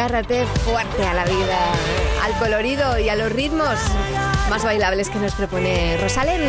Agárrate 0.00 0.46
fuerte 0.64 1.06
a 1.06 1.12
la 1.12 1.26
vida, 1.26 1.72
al 2.24 2.32
colorido 2.38 2.98
y 2.98 3.10
a 3.10 3.16
los 3.16 3.30
ritmos 3.30 3.78
más 4.48 4.64
bailables 4.64 5.10
que 5.10 5.18
nos 5.18 5.34
propone 5.34 5.98
Rosalén. 5.98 6.40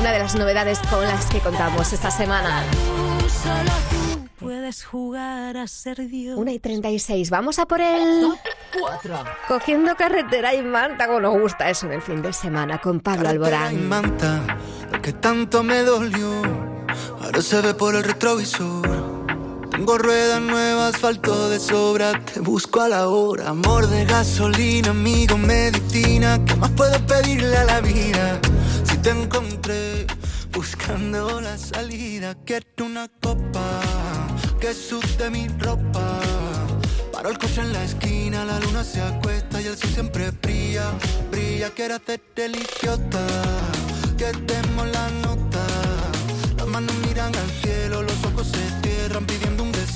Una 0.00 0.10
de 0.10 0.18
las 0.18 0.34
novedades 0.36 0.78
con 0.88 1.04
las 1.04 1.26
que 1.26 1.40
contamos 1.40 1.92
esta 1.92 2.10
semana. 2.10 2.64
Tú, 2.70 3.28
solo 3.28 3.70
tú 3.90 4.26
puedes 4.36 4.84
jugar 4.86 5.58
a 5.58 5.66
ser 5.66 6.08
Dios. 6.08 6.38
1 6.38 6.50
y 6.50 6.58
36, 6.58 7.28
vamos 7.28 7.58
a 7.58 7.66
por 7.66 7.82
el 7.82 8.32
4. 8.80 9.16
Cogiendo 9.48 9.94
carretera 9.94 10.54
y 10.54 10.62
manta, 10.62 11.08
como 11.08 11.20
nos 11.20 11.38
gusta 11.38 11.68
eso 11.68 11.84
en 11.84 11.92
el 11.92 12.00
fin 12.00 12.22
de 12.22 12.32
semana 12.32 12.80
con 12.80 13.00
Pablo 13.00 13.24
Carretera 13.24 13.50
y 13.50 13.76
Alborán. 13.76 13.86
manta, 13.86 14.56
que 15.02 15.12
tanto 15.12 15.62
me 15.62 15.82
dolió. 15.82 16.40
Ahora 17.20 17.42
se 17.42 17.60
ve 17.60 17.74
por 17.74 17.94
el 17.94 18.02
retrovisor. 18.02 18.91
Tengo 19.72 19.96
ruedas 19.96 20.40
nuevas, 20.40 20.94
asfalto 20.94 21.48
de 21.48 21.58
sobra. 21.58 22.12
Te 22.26 22.40
busco 22.40 22.82
a 22.82 22.88
la 22.88 23.08
hora. 23.08 23.48
Amor 23.48 23.88
de 23.88 24.04
gasolina, 24.04 24.90
amigo, 24.90 25.38
medicina. 25.38 26.38
¿Qué 26.44 26.54
más 26.56 26.70
puedo 26.72 26.98
pedirle 27.06 27.56
a 27.56 27.64
la 27.64 27.80
vida? 27.80 28.38
Si 28.84 28.98
te 28.98 29.10
encontré 29.10 30.06
buscando 30.52 31.40
la 31.40 31.56
salida, 31.56 32.36
quiero 32.44 32.84
una 32.84 33.08
copa 33.22 33.80
que 34.60 34.74
sude 34.74 35.30
mi 35.30 35.48
ropa. 35.48 36.20
Paro 37.10 37.30
el 37.30 37.38
coche 37.38 37.62
en 37.62 37.72
la 37.72 37.82
esquina, 37.82 38.44
la 38.44 38.60
luna 38.60 38.84
se 38.84 39.00
acuesta 39.00 39.60
y 39.62 39.66
el 39.68 39.76
sol 39.78 39.90
siempre 39.90 40.30
brilla, 40.32 40.84
brilla. 41.30 41.70
Quiero 41.70 41.94
hacerte 41.94 42.44
el 42.44 42.56
idiota, 42.56 43.26
que 44.18 44.32
demos 44.46 44.86
la 44.92 45.08
nota. 45.26 45.66
Las 46.58 46.66
manos 46.66 46.94
miran 47.06 47.34
al 47.34 47.50
cielo, 47.62 48.02
los 48.02 48.24
ojos 48.24 48.46
se 48.46 48.62
cierran 48.82 49.24
pidiendo 49.26 49.51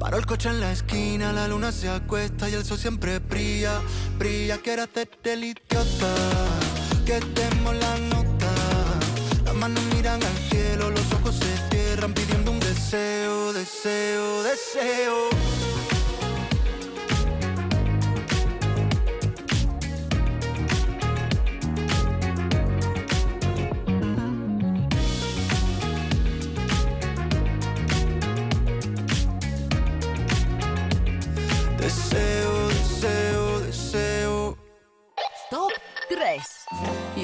Paro 0.00 0.16
el 0.16 0.24
coche 0.24 0.48
en 0.48 0.60
la 0.60 0.72
esquina, 0.72 1.30
la 1.30 1.46
luna 1.46 1.70
se 1.70 1.86
acuesta 1.90 2.48
y 2.48 2.54
el 2.54 2.64
sol 2.64 2.78
siempre 2.78 3.18
brilla, 3.18 3.82
brilla. 4.18 4.56
Quiero 4.56 4.84
hacerte 4.84 5.34
el 5.34 5.44
idiota, 5.44 6.14
que 7.04 7.20
demos 7.20 7.76
la 7.76 7.98
nota. 7.98 8.50
Las 9.44 9.54
manos 9.56 9.84
miran 9.94 10.22
al 10.22 10.36
cielo, 10.48 10.90
los 10.90 11.12
ojos 11.12 11.34
se 11.34 11.68
cierran 11.68 12.14
pidiendo 12.14 12.50
un 12.50 12.60
deseo, 12.60 13.52
deseo. 13.52 14.42
Deseo, 14.42 15.28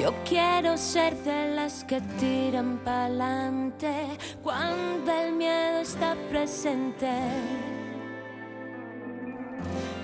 Yo 0.07 0.13
quiero 0.23 0.77
ser 0.77 1.13
de 1.25 1.53
las 1.53 1.83
que 1.83 1.99
tiran 2.17 2.77
pa'lante 2.77 4.07
cuando 4.41 5.11
el 5.11 5.33
miedo 5.33 5.79
está 5.79 6.15
presente. 6.29 7.11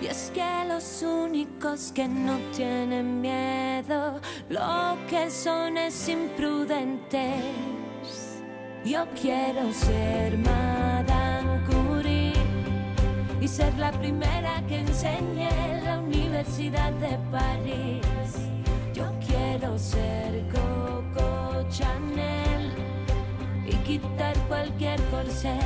Y 0.02 0.08
es 0.08 0.30
que 0.34 0.44
los 0.68 1.04
únicos 1.04 1.94
que 1.94 2.06
no 2.06 2.38
tienen 2.54 3.22
miedo, 3.22 4.20
lo 4.50 4.98
que 5.10 5.32
son 5.32 5.78
es 5.78 6.10
imprudentes. 6.10 7.40
Yo 8.84 9.06
quiero 9.22 9.72
ser 9.72 10.38
Madame 10.38 11.64
Curie 11.66 12.34
y 13.40 13.48
ser 13.48 13.74
la 13.76 13.94
primera 13.94 14.62
que 14.68 14.80
enseñe 14.80 15.48
en 15.48 15.86
la 15.86 16.00
Universidad 16.00 16.92
de 16.92 17.18
París. 17.32 18.53
Quiero 19.56 19.78
ser 19.78 20.44
Coco 20.52 21.64
Chanel 21.70 22.74
y 23.68 23.76
quitar 23.86 24.36
cualquier 24.48 25.00
corsé. 25.12 25.60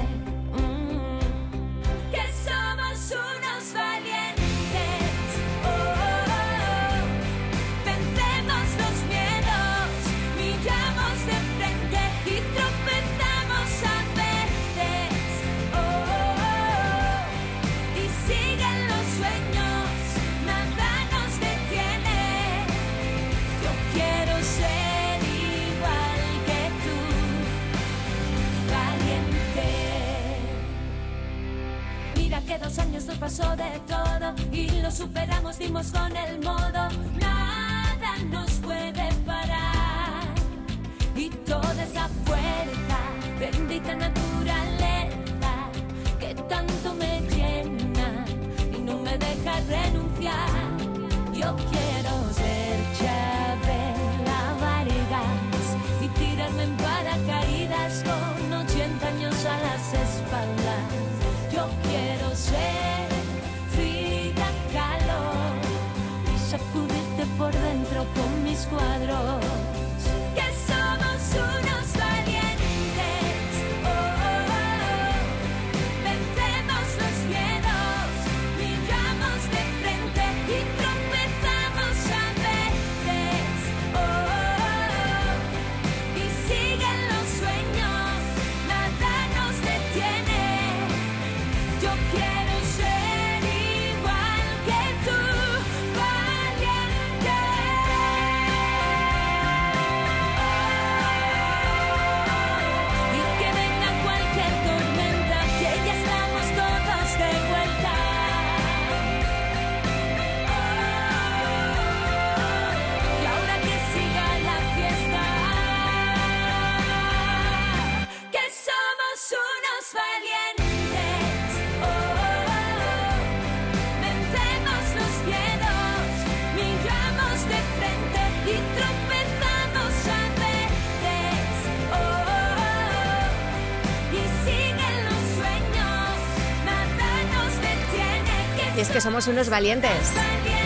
Que 138.97 139.01
somos 139.01 139.27
unos 139.27 139.47
valientes. 139.51 139.91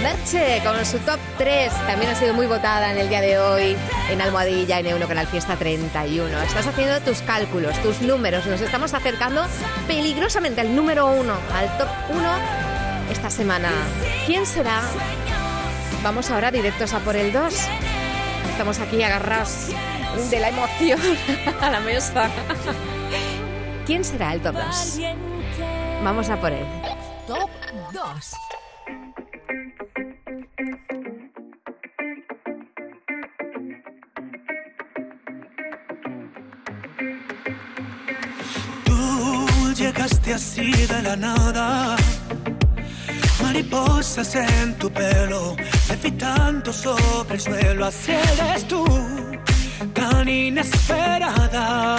Merche 0.01 0.61
con 0.63 0.85
su 0.85 0.99
top 0.99 1.19
3 1.37 1.69
también 1.85 2.11
ha 2.11 2.15
sido 2.15 2.33
muy 2.33 2.47
votada 2.47 2.89
en 2.89 2.97
el 2.97 3.09
día 3.09 3.19
de 3.19 3.37
hoy 3.37 3.75
en 4.09 4.21
Almohadilla 4.21 4.79
en 4.79 4.87
Euro 4.87 5.05
Canal 5.05 5.27
Fiesta 5.27 5.57
31. 5.57 6.41
Estás 6.43 6.65
haciendo 6.65 7.01
tus 7.01 7.21
cálculos, 7.23 7.77
tus 7.81 8.01
números. 8.01 8.45
Nos 8.45 8.61
estamos 8.61 8.93
acercando 8.93 9.45
peligrosamente 9.85 10.61
al 10.61 10.73
número 10.73 11.07
1, 11.07 11.33
al 11.53 11.77
top 11.77 11.89
1 12.09 12.21
esta 13.11 13.29
semana. 13.29 13.69
¿Quién 14.25 14.45
será? 14.45 14.79
Vamos 16.01 16.31
ahora 16.31 16.51
directos 16.51 16.93
a 16.93 16.99
por 16.99 17.17
el 17.17 17.33
2. 17.33 17.53
Estamos 18.49 18.79
aquí 18.79 19.03
agarrados 19.03 19.67
de 20.29 20.39
la 20.39 20.47
emoción 20.47 21.01
a 21.61 21.69
la 21.69 21.81
mesa. 21.81 22.29
¿Quién 23.85 24.05
será 24.05 24.31
el 24.31 24.39
top 24.39 24.55
2? 24.55 24.99
Vamos 26.01 26.29
a 26.29 26.39
por 26.39 26.53
él. 26.53 26.80
2. 27.93 28.31
Tú 38.85 39.73
llegaste 39.73 40.33
así 40.33 40.71
de 40.71 41.01
la 41.01 41.15
nada. 41.15 41.97
Mariposas 43.41 44.35
en 44.35 44.77
tu 44.77 44.89
pelo, 44.89 45.55
levitando 45.89 46.71
sobre 46.71 47.35
el 47.35 47.41
suelo. 47.41 47.85
Así 47.85 48.11
eres 48.11 48.67
tú, 48.67 48.85
tan 49.93 50.29
inesperada. 50.29 51.97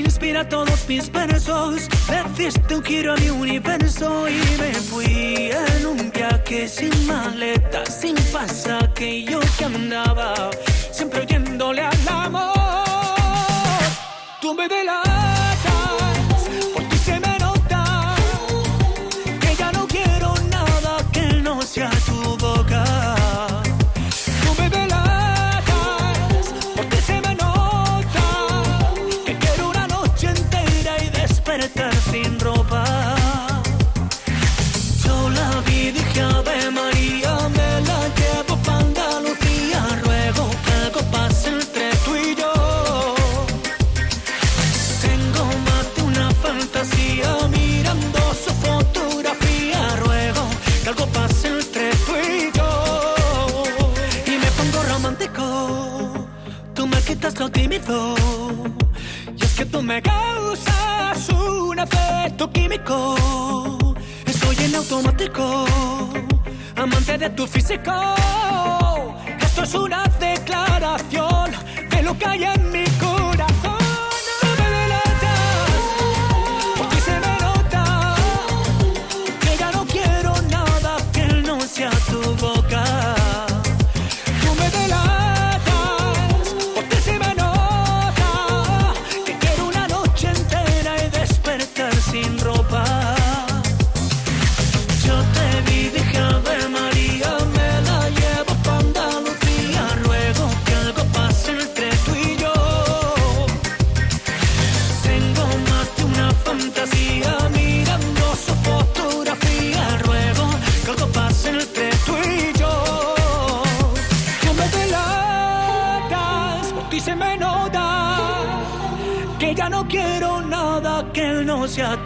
Inspira 0.00 0.48
todos 0.48 0.88
mis 0.88 1.12
versos. 1.12 1.88
Le 2.08 2.22
diste 2.36 2.74
un 2.74 2.82
giro 2.82 3.12
a 3.12 3.16
mi 3.16 3.28
universo 3.28 4.28
y 4.28 4.40
me 4.58 4.72
fui 4.72 5.50
en 5.52 5.86
un 5.86 6.10
viaje 6.10 6.66
sin 6.68 7.06
maleta, 7.06 7.84
sin 7.84 8.14
pasaje. 8.32 9.24
Yo 9.24 9.40
que 9.58 9.64
andaba 9.66 10.50
siempre 10.90 11.20
oyéndole 11.20 11.82
al 11.82 12.08
amor. 12.08 12.50
Tú 14.40 14.54
me 14.54 14.68
delatas, 14.68 15.10
por 16.74 16.82
ti 16.84 16.96
se 16.96 17.20
me 17.20 17.38
nota 17.38 18.16
que 19.40 19.54
ya 19.54 19.70
no 19.72 19.86
quiero 19.86 20.34
nada 20.50 20.96
que 21.12 21.26
no 21.42 21.60
sea 21.60 21.90
y 31.52 31.58
despertar 31.58 32.29
Estoy 64.26 64.56
en 64.64 64.74
automático, 64.74 65.64
amante 66.74 67.18
de 67.18 67.30
tu 67.30 67.46
físico. 67.46 67.92
Esto 69.40 69.62
es 69.62 69.74
una 69.74 70.02
declaración 70.18 71.52
de 71.88 72.02
lo 72.02 72.18
que 72.18 72.26
hay 72.26 72.44
en 72.44 72.72
mi 72.72 72.84
corazón. 72.84 73.09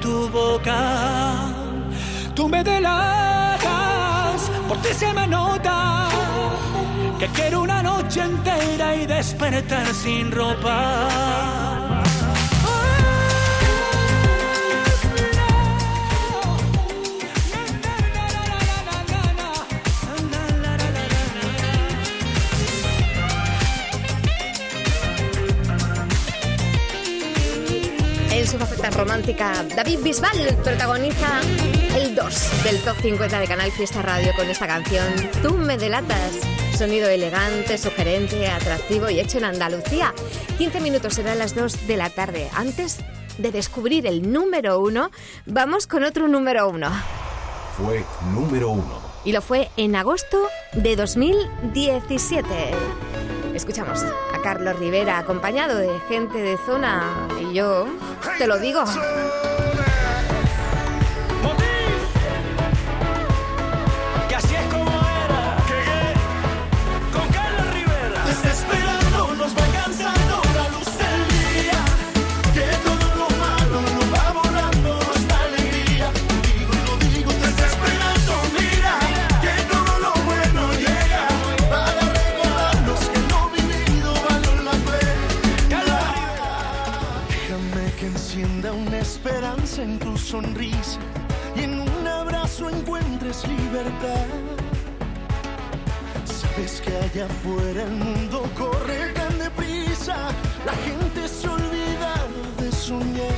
Tu 0.04 0.28
boca. 0.28 0.80
Tú 2.34 2.46
me 2.46 2.62
delatas, 2.62 4.40
por 4.68 4.76
ti 4.82 4.92
se 4.92 5.10
me 5.14 5.26
nota 5.26 6.08
que 7.18 7.26
quiero 7.28 7.62
una 7.62 7.82
noche 7.82 8.20
entera 8.20 8.96
y 8.96 9.06
despertar 9.06 9.86
sin 9.94 10.30
ropa. 10.30 11.83
Romántica, 29.04 29.62
David 29.76 29.98
Bisbal 30.02 30.56
protagoniza 30.64 31.42
el 31.94 32.14
2 32.14 32.64
del 32.64 32.80
Top 32.80 32.96
50 33.02 33.38
de 33.38 33.46
Canal 33.46 33.70
Fiesta 33.70 34.00
Radio 34.00 34.32
con 34.34 34.48
esta 34.48 34.66
canción 34.66 35.04
Tú 35.42 35.58
me 35.58 35.76
delatas. 35.76 36.32
Sonido 36.74 37.10
elegante, 37.10 37.76
sugerente, 37.76 38.48
atractivo 38.48 39.10
y 39.10 39.20
hecho 39.20 39.36
en 39.36 39.44
Andalucía. 39.44 40.14
15 40.56 40.80
minutos 40.80 41.12
serán 41.12 41.38
las 41.38 41.54
2 41.54 41.86
de 41.86 41.96
la 41.98 42.08
tarde. 42.08 42.48
Antes 42.54 43.00
de 43.36 43.52
descubrir 43.52 44.06
el 44.06 44.32
número 44.32 44.80
1, 44.80 45.10
vamos 45.44 45.86
con 45.86 46.02
otro 46.02 46.26
número 46.26 46.66
1. 46.70 46.90
Fue 47.76 48.02
número 48.32 48.70
uno. 48.70 49.02
Y 49.26 49.32
lo 49.32 49.42
fue 49.42 49.68
en 49.76 49.96
agosto 49.96 50.48
de 50.72 50.96
2017. 50.96 52.46
Escuchamos 53.54 54.02
Carlos 54.44 54.78
Rivera 54.78 55.16
acompañado 55.16 55.78
de 55.78 55.98
gente 56.00 56.36
de 56.36 56.58
zona 56.58 57.26
y 57.40 57.54
yo 57.54 57.86
te 58.36 58.46
lo 58.46 58.58
digo. 58.58 58.84
Y 90.34 91.60
en 91.60 91.78
un 91.78 92.08
abrazo 92.08 92.68
encuentres 92.68 93.46
libertad. 93.46 94.26
Sabes 96.24 96.80
que 96.80 96.90
allá 96.90 97.26
afuera 97.26 97.84
el 97.84 97.92
mundo 97.92 98.42
corre 98.56 99.12
tan 99.14 99.38
deprisa, 99.38 100.30
la 100.66 100.72
gente 100.72 101.28
se 101.28 101.46
olvida 101.46 102.14
de 102.58 102.72
soñar. 102.72 103.33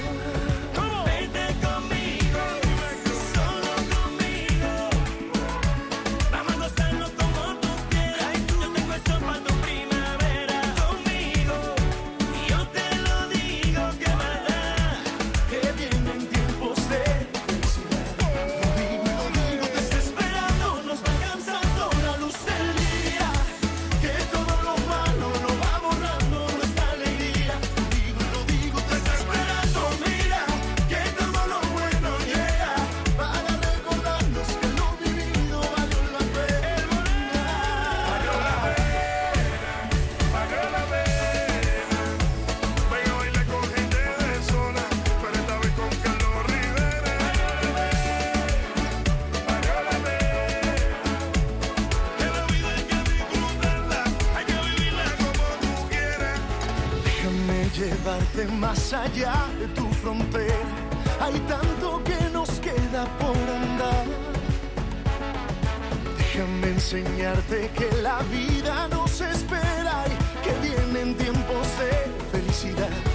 De 59.17 59.67
tu 59.69 59.87
frontera. 59.95 60.55
Hay 61.23 61.41
tanto 61.49 62.05
que 62.05 62.21
nos 62.35 62.51
queda 62.61 63.07
por 63.19 63.35
andar. 63.35 64.05
Déjame 66.19 66.69
enseñarte 66.69 67.71
que 67.71 68.03
la 68.03 68.19
vida 68.25 68.89
nos 68.89 69.23
espera 69.23 70.05
y 70.07 70.45
que 70.45 70.69
vienen 70.69 71.17
tiempos 71.17 71.67
de 71.79 72.39
felicidad. 72.39 73.06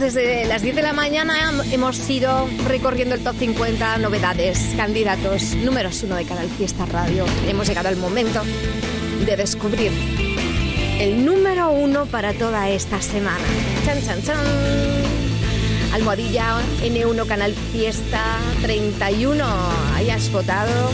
Pues 0.00 0.14
desde 0.14 0.46
las 0.46 0.62
10 0.62 0.76
de 0.76 0.82
la 0.82 0.94
mañana 0.94 1.52
hemos 1.72 2.08
ido 2.08 2.48
recorriendo 2.66 3.14
el 3.14 3.22
top 3.22 3.36
50 3.38 3.98
novedades, 3.98 4.72
candidatos 4.74 5.54
números 5.56 6.02
uno 6.04 6.16
de 6.16 6.24
Canal 6.24 6.48
Fiesta 6.48 6.86
Radio. 6.86 7.26
Hemos 7.46 7.68
llegado 7.68 7.88
al 7.88 7.96
momento 7.96 8.40
de 9.26 9.36
descubrir 9.36 9.92
el 10.98 11.22
número 11.22 11.70
uno 11.72 12.06
para 12.06 12.32
toda 12.32 12.70
esta 12.70 13.02
semana. 13.02 13.44
Chan, 13.84 14.02
chan, 14.02 14.22
chan. 14.22 14.46
Almohadilla 15.92 16.62
N1 16.82 17.26
Canal 17.26 17.52
Fiesta 17.52 18.38
31. 18.62 19.44
Ahí 19.96 20.08
has 20.08 20.32
votado. 20.32 20.92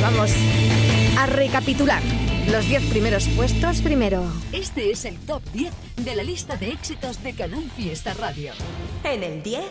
Vamos 0.00 0.30
a 1.18 1.26
recapitular 1.26 2.02
los 2.50 2.66
10 2.66 2.84
primeros 2.86 3.28
puestos 3.28 3.82
primero. 3.82 4.24
Este 4.50 4.90
es 4.90 5.04
el 5.04 5.18
top 5.18 5.42
10 5.52 5.91
de 6.04 6.16
la 6.16 6.22
lista 6.22 6.56
de 6.56 6.70
éxitos 6.70 7.22
de 7.22 7.32
Canal 7.32 7.70
Fiesta 7.76 8.12
Radio. 8.14 8.52
En 9.04 9.22
el 9.22 9.42
10. 9.42 9.62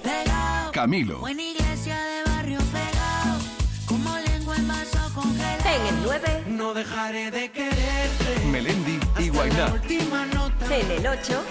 Camilo. 0.72 1.20
Buena 1.20 1.42
iglesia 1.42 1.96
de 1.96 2.24
barrio 2.32 2.60
pegado, 2.60 3.40
como 3.86 4.18
lengua 4.20 4.56
en 4.56 4.68
vaso 4.68 5.14
congelado. 5.14 5.62
En 5.66 5.96
el 5.96 6.04
9. 6.04 6.44
No 6.48 6.74
dejaré 6.74 7.32
de 7.32 7.52
quererte. 7.52 8.46
Melendi 8.50 9.00
y 9.20 9.30
Guainá. 9.30 9.74
Última 9.74 10.26
nota. 10.28 10.78
En 10.78 10.92
el 10.92 11.08
8. 11.08 11.44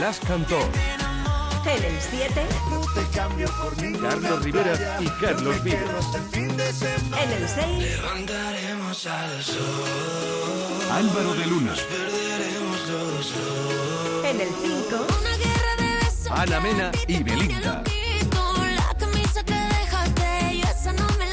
Las 0.00 0.18
cantó. 0.20 0.60
En 1.66 1.84
el 1.84 2.00
7. 2.00 2.46
Te 2.94 3.16
cambio 3.16 3.48
por. 3.62 3.70
Carlos 4.00 4.42
Rivera 4.42 4.98
y 5.00 5.06
Carlos 5.24 5.62
Vives. 5.62 5.80
En 6.32 6.50
el 7.32 7.48
6. 7.48 7.78
Levantaremos 7.78 9.06
al 9.06 9.42
sol, 9.42 10.90
Álvaro 10.90 11.34
de 11.34 11.46
Luna. 11.46 11.74
En 14.24 14.40
el 14.40 14.48
5. 14.48 15.06
Ana 16.30 16.60
Mena 16.60 16.90
y 17.06 17.22
Belinda. 17.22 17.82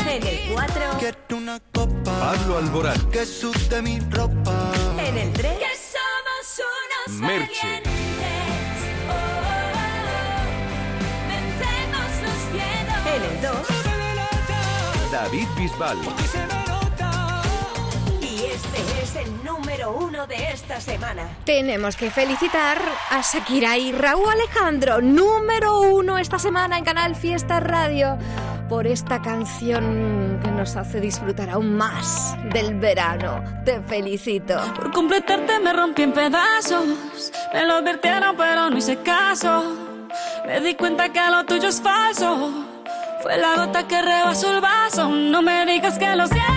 En 0.09 0.23
el 0.25 0.53
4. 0.53 0.73
Quiero 0.99 1.17
una 1.37 1.59
copa 1.73 2.19
Pablo 2.19 2.57
Alborán. 2.57 2.99
que 3.11 3.25
sude 3.25 3.81
mi 3.81 3.99
ropa. 3.99 4.71
En 4.99 5.17
el 5.17 5.33
3. 5.33 5.57
somos 5.93 6.67
unos 7.09 7.21
Merche. 7.21 7.81
Vencemos 11.27 12.11
los 12.23 12.39
miedos. 12.53 13.01
En 13.15 13.21
el 13.23 13.41
2. 13.41 15.11
David 15.11 15.47
Bisbal. 15.57 15.97
Número 19.87 20.05
1 20.05 20.27
de 20.27 20.51
esta 20.51 20.79
semana. 20.79 21.23
Tenemos 21.45 21.95
que 21.95 22.09
felicitar 22.09 22.79
a 23.09 23.21
Shakira 23.21 23.77
y 23.77 23.91
Raúl 23.91 24.29
Alejandro, 24.29 25.01
número 25.01 25.81
uno 25.81 26.17
esta 26.17 26.39
semana 26.39 26.77
en 26.77 26.83
Canal 26.83 27.15
Fiesta 27.15 27.59
Radio, 27.59 28.17
por 28.69 28.87
esta 28.87 29.21
canción 29.21 30.39
que 30.43 30.51
nos 30.51 30.75
hace 30.75 30.99
disfrutar 30.99 31.49
aún 31.49 31.75
más 31.75 32.35
del 32.51 32.75
verano. 32.75 33.43
Te 33.63 33.81
felicito. 33.81 34.59
Por 34.75 34.91
completarte 34.91 35.59
me 35.59 35.73
rompí 35.73 36.03
en 36.03 36.13
pedazos. 36.13 37.31
Me 37.53 37.65
lo 37.65 37.75
advirtieron, 37.75 38.35
pero 38.35 38.69
no 38.69 38.77
hice 38.77 38.97
caso. 38.97 39.63
Me 40.45 40.59
di 40.61 40.75
cuenta 40.75 41.09
que 41.09 41.21
lo 41.29 41.45
tuyo 41.45 41.69
es 41.69 41.81
falso. 41.81 42.51
Fue 43.21 43.37
la 43.37 43.55
gota 43.55 43.87
que 43.87 44.01
rebasó 44.01 44.53
el 44.53 44.61
vaso. 44.61 45.09
No 45.09 45.41
me 45.41 45.65
digas 45.65 45.97
que 45.97 46.15
lo 46.15 46.27
sientes. 46.27 46.56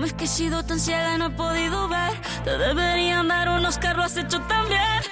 cómo 0.00 0.06
es 0.06 0.14
que 0.14 0.24
he 0.24 0.28
sido 0.28 0.62
tan 0.64 0.80
ciega 0.80 1.14
y 1.14 1.18
no 1.18 1.26
he 1.26 1.30
podido 1.30 1.86
ver. 1.86 2.12
Te 2.42 2.56
deberían 2.56 3.28
dar 3.28 3.50
unos 3.50 3.76
has 4.02 4.16
hecho 4.16 4.40
también. 4.48 5.09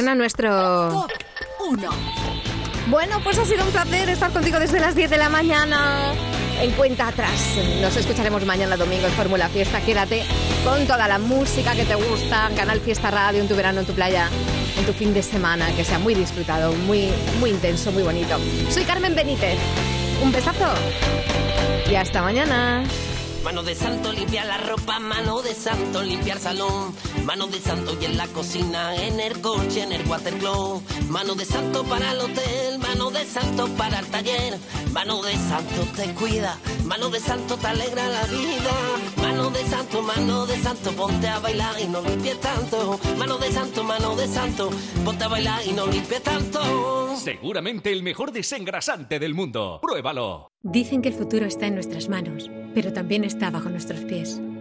Suena 0.00 0.14
nuestro... 0.14 1.06
Uno. 1.68 1.90
Bueno, 2.86 3.20
pues 3.22 3.36
ha 3.38 3.44
sido 3.44 3.66
un 3.66 3.70
placer 3.70 4.08
estar 4.08 4.32
contigo 4.32 4.58
desde 4.58 4.80
las 4.80 4.94
10 4.94 5.10
de 5.10 5.18
la 5.18 5.28
mañana. 5.28 6.14
En 6.58 6.70
cuenta 6.70 7.08
atrás. 7.08 7.58
Nos 7.82 7.94
escucharemos 7.98 8.46
mañana 8.46 8.78
domingo 8.78 9.06
en 9.06 9.12
Fórmula 9.12 9.50
Fiesta. 9.50 9.82
Quédate 9.82 10.22
con 10.64 10.86
toda 10.86 11.06
la 11.06 11.18
música 11.18 11.74
que 11.74 11.84
te 11.84 11.96
gusta. 11.96 12.50
Canal 12.56 12.80
Fiesta 12.80 13.10
Radio 13.10 13.42
en 13.42 13.48
tu 13.48 13.54
verano, 13.54 13.80
en 13.80 13.86
tu 13.86 13.92
playa, 13.92 14.30
en 14.78 14.86
tu 14.86 14.94
fin 14.94 15.12
de 15.12 15.22
semana. 15.22 15.70
Que 15.76 15.84
sea 15.84 15.98
muy 15.98 16.14
disfrutado, 16.14 16.72
muy, 16.72 17.10
muy 17.38 17.50
intenso, 17.50 17.92
muy 17.92 18.02
bonito. 18.02 18.38
Soy 18.70 18.84
Carmen 18.84 19.14
Benítez. 19.14 19.58
Un 20.24 20.32
besazo. 20.32 20.72
Y 21.90 21.94
hasta 21.94 22.22
mañana. 22.22 22.84
Mano 23.44 23.62
de 23.62 23.74
santo 23.74 24.12
limpia 24.12 24.44
la 24.44 24.58
ropa, 24.58 24.98
mano 24.98 25.40
de 25.40 25.54
santo 25.54 26.02
limpia 26.02 26.34
el 26.34 26.40
salón, 26.40 26.94
mano 27.24 27.46
de 27.46 27.60
santo 27.60 27.96
y 28.00 28.04
en 28.04 28.16
la 28.16 28.26
cocina, 28.28 28.94
en 28.96 29.20
el 29.20 29.40
coche, 29.40 29.82
en 29.82 29.92
el 29.92 30.06
watercloak, 30.06 30.82
mano 31.08 31.34
de 31.34 31.44
santo 31.44 31.84
para 31.84 32.12
el 32.12 32.20
hotel, 32.20 32.78
mano 32.78 33.10
de 33.10 33.24
santo 33.24 33.68
para 33.76 34.00
el 34.00 34.06
taller, 34.06 34.58
mano 34.92 35.22
de 35.22 35.32
santo 35.32 35.86
te 35.96 36.12
cuida, 36.14 36.58
mano 36.84 37.10
de 37.10 37.20
santo 37.20 37.56
te 37.56 37.66
alegra 37.66 38.08
la 38.08 38.24
vida, 38.24 38.72
mano 39.16 39.50
de 39.50 39.64
santo, 39.64 40.02
mano 40.02 40.46
de 40.46 40.56
santo, 40.58 40.92
ponte 40.92 41.28
a 41.28 41.38
bailar 41.38 41.80
y 41.80 41.86
no 41.86 42.02
limpies 42.02 42.40
tanto, 42.40 42.98
mano 43.18 43.38
de 43.38 43.52
santo, 43.52 43.84
mano 43.84 44.16
de 44.16 44.26
santo, 44.26 44.70
ponte 45.04 45.24
a 45.24 45.28
bailar 45.28 45.60
y 45.66 45.72
no 45.72 45.86
limpies 45.86 46.22
tanto. 46.22 47.16
Seguramente 47.16 47.92
el 47.92 48.02
mejor 48.02 48.32
desengrasante 48.32 49.18
del 49.18 49.34
mundo. 49.34 49.78
Pruébalo. 49.82 50.52
Dicen 50.62 51.02
que 51.02 51.08
el 51.08 51.14
futuro 51.14 51.46
está 51.46 51.66
en 51.66 51.74
nuestras 51.74 52.08
manos, 52.08 52.50
pero 52.74 52.92
también 52.92 53.24
está 53.24 53.50
bajo 53.50 53.68
nuestros 53.68 54.00
pies. 54.00 54.40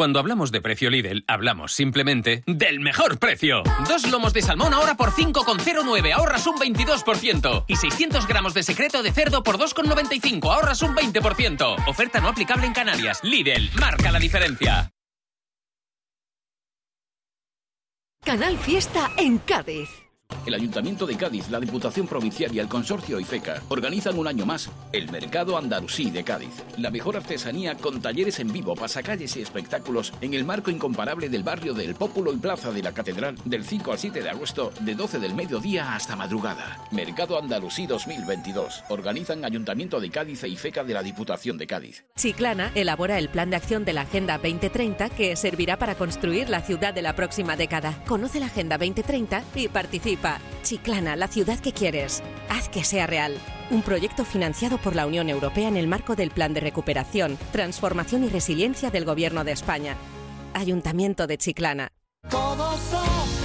Cuando 0.00 0.18
hablamos 0.18 0.50
de 0.50 0.62
precio 0.62 0.88
Lidl, 0.88 1.24
hablamos 1.26 1.74
simplemente 1.74 2.42
del 2.46 2.80
mejor 2.80 3.18
precio. 3.18 3.62
Dos 3.86 4.10
lomos 4.10 4.32
de 4.32 4.40
salmón 4.40 4.72
ahora 4.72 4.96
por 4.96 5.10
5,09, 5.10 6.14
ahorras 6.14 6.46
un 6.46 6.56
22%. 6.56 7.66
Y 7.68 7.76
600 7.76 8.26
gramos 8.26 8.54
de 8.54 8.62
secreto 8.62 9.02
de 9.02 9.12
cerdo 9.12 9.42
por 9.42 9.58
2,95, 9.58 10.50
ahorras 10.50 10.80
un 10.80 10.96
20%. 10.96 11.86
Oferta 11.86 12.18
no 12.22 12.28
aplicable 12.28 12.66
en 12.66 12.72
Canarias. 12.72 13.20
Lidl, 13.22 13.68
marca 13.78 14.10
la 14.10 14.18
diferencia. 14.18 14.90
Canal 18.24 18.56
Fiesta 18.56 19.10
en 19.18 19.36
Cádiz. 19.36 20.09
El 20.46 20.54
Ayuntamiento 20.54 21.06
de 21.06 21.16
Cádiz, 21.16 21.50
la 21.50 21.60
Diputación 21.60 22.06
Provincial 22.06 22.54
y 22.54 22.58
el 22.58 22.68
Consorcio 22.68 23.20
IFECA 23.20 23.62
organizan 23.68 24.18
un 24.18 24.26
año 24.26 24.46
más 24.46 24.70
el 24.92 25.10
Mercado 25.10 25.58
Andalusí 25.58 26.10
de 26.10 26.24
Cádiz. 26.24 26.64
La 26.78 26.90
mejor 26.90 27.16
artesanía 27.16 27.76
con 27.76 28.00
talleres 28.00 28.40
en 28.40 28.52
vivo, 28.52 28.74
pasacalles 28.74 29.36
y 29.36 29.42
espectáculos 29.42 30.12
en 30.20 30.34
el 30.34 30.44
marco 30.44 30.70
incomparable 30.70 31.28
del 31.28 31.42
barrio 31.42 31.74
del 31.74 31.94
Pópulo 31.94 32.32
y 32.32 32.38
Plaza 32.38 32.72
de 32.72 32.82
la 32.82 32.92
Catedral 32.92 33.36
del 33.44 33.64
5 33.64 33.92
al 33.92 33.98
7 33.98 34.22
de 34.22 34.30
agosto 34.30 34.72
de 34.80 34.94
12 34.94 35.18
del 35.18 35.34
mediodía 35.34 35.94
hasta 35.94 36.16
madrugada. 36.16 36.78
Mercado 36.90 37.38
Andalusí 37.38 37.86
2022. 37.86 38.84
Organizan 38.88 39.44
Ayuntamiento 39.44 40.00
de 40.00 40.10
Cádiz 40.10 40.42
e 40.44 40.48
IFECA 40.48 40.84
de 40.84 40.94
la 40.94 41.02
Diputación 41.02 41.58
de 41.58 41.66
Cádiz. 41.66 42.04
Chiclana 42.16 42.72
elabora 42.74 43.18
el 43.18 43.28
plan 43.28 43.50
de 43.50 43.56
acción 43.56 43.84
de 43.84 43.92
la 43.92 44.02
Agenda 44.02 44.38
2030 44.38 45.10
que 45.10 45.36
servirá 45.36 45.78
para 45.78 45.96
construir 45.96 46.48
la 46.48 46.62
ciudad 46.62 46.94
de 46.94 47.02
la 47.02 47.14
próxima 47.14 47.56
década. 47.56 48.02
Conoce 48.06 48.40
la 48.40 48.46
Agenda 48.46 48.78
2030 48.78 49.44
y 49.54 49.68
participa. 49.68 50.19
Chiclana, 50.62 51.16
la 51.16 51.28
ciudad 51.28 51.58
que 51.58 51.72
quieres. 51.72 52.22
Haz 52.48 52.68
que 52.68 52.84
sea 52.84 53.06
real. 53.06 53.36
Un 53.70 53.82
proyecto 53.82 54.24
financiado 54.24 54.78
por 54.78 54.94
la 54.94 55.06
Unión 55.06 55.28
Europea 55.28 55.68
en 55.68 55.76
el 55.76 55.86
marco 55.86 56.16
del 56.16 56.30
Plan 56.30 56.54
de 56.54 56.60
Recuperación, 56.60 57.38
Transformación 57.52 58.24
y 58.24 58.28
Resiliencia 58.28 58.90
del 58.90 59.04
Gobierno 59.04 59.44
de 59.44 59.52
España. 59.52 59.96
Ayuntamiento 60.54 61.26
de 61.26 61.38
Chiclana. 61.38 61.92
Todos 62.28 62.80
hacen 62.94 63.39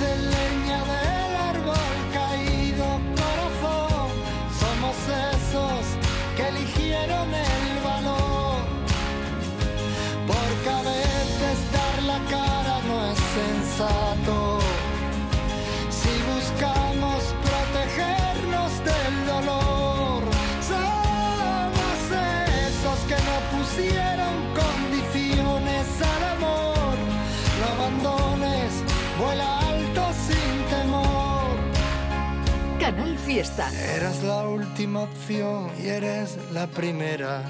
Fiesta. 33.36 33.70
Eras 33.98 34.24
la 34.24 34.48
última 34.48 35.02
opción 35.02 35.70
y 35.84 35.88
eres 35.88 36.38
la 36.54 36.68
primera. 36.68 37.44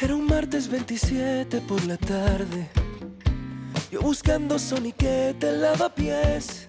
Era 0.00 0.16
un 0.16 0.26
martes 0.26 0.68
27 0.68 1.60
por 1.68 1.84
la 1.84 1.96
tarde. 1.98 2.68
Yo 3.92 4.00
buscando 4.00 4.58
soniquete 4.58 5.50
en 5.50 5.60
lavapiés. 5.62 6.68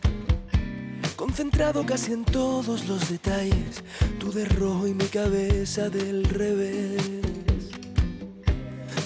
Concentrado 1.18 1.84
casi 1.84 2.14
en 2.14 2.24
todos 2.24 2.88
los 2.88 3.10
detalles. 3.10 3.84
Tú 4.20 4.32
de 4.32 4.46
rojo 4.46 4.86
y 4.86 4.94
mi 4.94 5.06
cabeza 5.06 5.90
del 5.90 6.24
revés. 6.26 7.02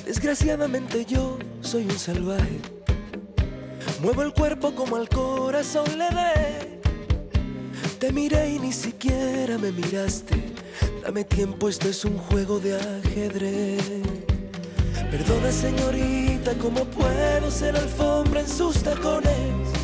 Desgraciadamente 0.06 1.06
yo 1.06 1.40
soy 1.62 1.86
un 1.86 1.98
salvaje. 1.98 2.60
Muevo 4.02 4.24
el 4.24 4.34
cuerpo 4.34 4.76
como 4.76 4.98
al 4.98 5.08
corazón 5.08 5.86
le 5.98 6.10
dé. 6.10 6.82
Te 7.98 8.12
miré 8.12 8.56
y 8.56 8.60
ni 8.60 8.74
siquiera 8.74 9.58
me 9.58 9.72
miraste. 9.72 10.36
Dame 11.04 11.24
tiempo, 11.24 11.70
esto 11.70 11.88
es 11.88 12.04
un 12.04 12.18
juego 12.18 12.60
de 12.60 12.76
ajedrez. 12.76 13.82
Perdona 15.10 15.50
señorita, 15.50 16.56
¿cómo 16.56 16.84
puedo 16.84 17.50
ser 17.50 17.78
alfombra 17.78 18.42
en 18.42 18.50
sus 18.50 18.84
tacones? 18.84 19.81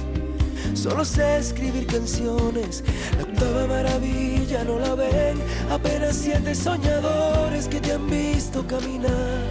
Solo 0.78 1.04
sé 1.04 1.40
escribir 1.40 1.88
canciones. 1.88 2.84
La 3.18 3.24
octava 3.24 3.66
maravilla 3.66 4.64
no 4.64 4.78
la 4.78 4.94
ven. 4.94 5.42
Apenas 5.72 6.16
siete 6.16 6.54
soñadores 6.54 7.68
que 7.68 7.82
te 7.82 7.94
han 7.94 8.08
visto 8.08 8.66
caminar. 8.68 9.42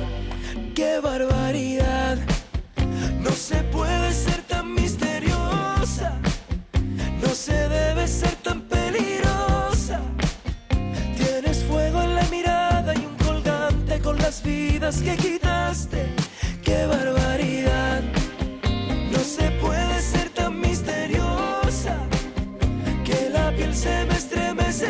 ¡Qué 0.76 1.00
barbaridad! 1.02 2.18
No 3.20 3.32
se 3.32 3.56
puede 3.64 4.12
ser 4.12 4.40
tan 4.42 4.72
misteriosa. 4.72 6.16
No 7.20 7.34
se 7.34 7.68
debe 7.68 8.06
ser 8.06 8.36
tan 8.36 8.60
peligrosa. 8.62 10.00
Tienes 11.16 11.64
fuego 11.64 12.02
en 12.02 12.14
la 12.14 12.24
mirada 12.30 12.94
y 12.94 13.04
un 13.04 13.16
colgante 13.16 13.98
con 14.00 14.16
las 14.18 14.44
vidas 14.44 15.02
que 15.02 15.16
quitaste. 15.16 16.06
¡Qué 16.62 16.86
barbaridad! 16.86 17.15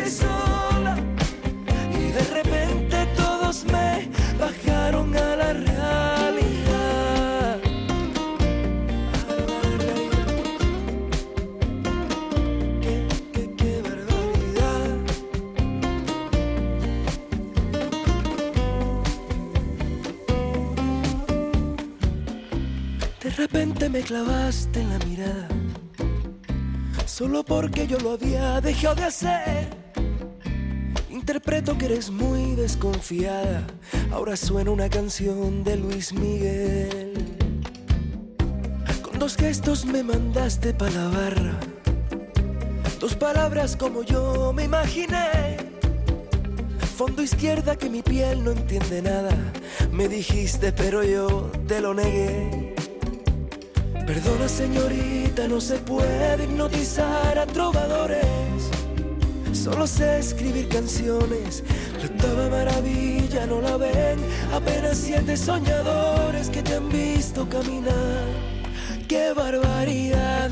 Sola 0.09 0.97
y 1.91 2.11
de 2.11 2.23
repente 2.33 3.05
todos 3.15 3.65
me 3.65 4.09
bajaron 4.39 5.15
a 5.15 5.35
la 5.35 5.53
realidad. 5.53 7.59
Qué, 12.81 13.07
qué, 13.33 13.55
qué 13.57 13.81
barbaridad. 13.81 14.97
De 23.23 23.29
repente 23.31 23.89
me 23.89 24.01
clavaste 24.01 24.81
en 24.81 24.89
la 24.89 24.99
mirada, 25.05 25.47
solo 27.05 27.43
porque 27.43 27.87
yo 27.87 27.99
lo 27.99 28.11
había 28.13 28.61
dejado 28.61 28.95
de 28.95 29.03
hacer. 29.03 29.76
Interpreto 31.29 31.77
que 31.77 31.87
eres 31.87 32.09
muy 32.09 32.55
desconfiada, 32.55 33.67
ahora 34.13 34.37
suena 34.37 34.71
una 34.71 34.89
canción 34.89 35.61
de 35.61 35.75
Luis 35.75 36.13
Miguel. 36.13 37.15
Con 39.01 39.19
dos 39.19 39.35
gestos 39.35 39.83
me 39.83 40.03
mandaste 40.03 40.73
pa' 40.73 40.89
la 40.89 41.09
barra, 41.09 41.59
dos 43.01 43.13
palabras 43.15 43.75
como 43.75 44.03
yo 44.03 44.53
me 44.53 44.63
imaginé. 44.63 45.57
Fondo 46.95 47.21
izquierda 47.21 47.75
que 47.75 47.89
mi 47.89 48.01
piel 48.01 48.45
no 48.45 48.51
entiende 48.51 49.01
nada, 49.01 49.35
me 49.91 50.07
dijiste 50.07 50.71
pero 50.71 51.03
yo 51.03 51.51
te 51.67 51.81
lo 51.81 51.93
negué. 51.93 52.73
Perdona 54.05 54.47
señorita, 54.47 55.49
no 55.49 55.59
se 55.59 55.75
puede 55.79 56.45
hipnotizar 56.45 57.37
a 57.37 57.45
trovadores. 57.45 58.76
Solo 59.69 59.85
sé 59.85 60.19
escribir 60.19 60.69
canciones, 60.69 61.61
la 61.99 62.05
octava 62.05 62.47
maravilla 62.47 63.45
no 63.47 63.59
la 63.59 63.75
ven. 63.75 64.17
Apenas 64.53 64.97
siete 64.97 65.35
soñadores 65.35 66.49
que 66.49 66.63
te 66.63 66.75
han 66.75 66.87
visto 66.87 67.45
caminar. 67.49 68.23
¡Qué 69.09 69.33
barbaridad! 69.33 70.51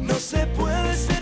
No 0.00 0.14
se 0.14 0.46
puede 0.46 0.96
ser 0.96 1.15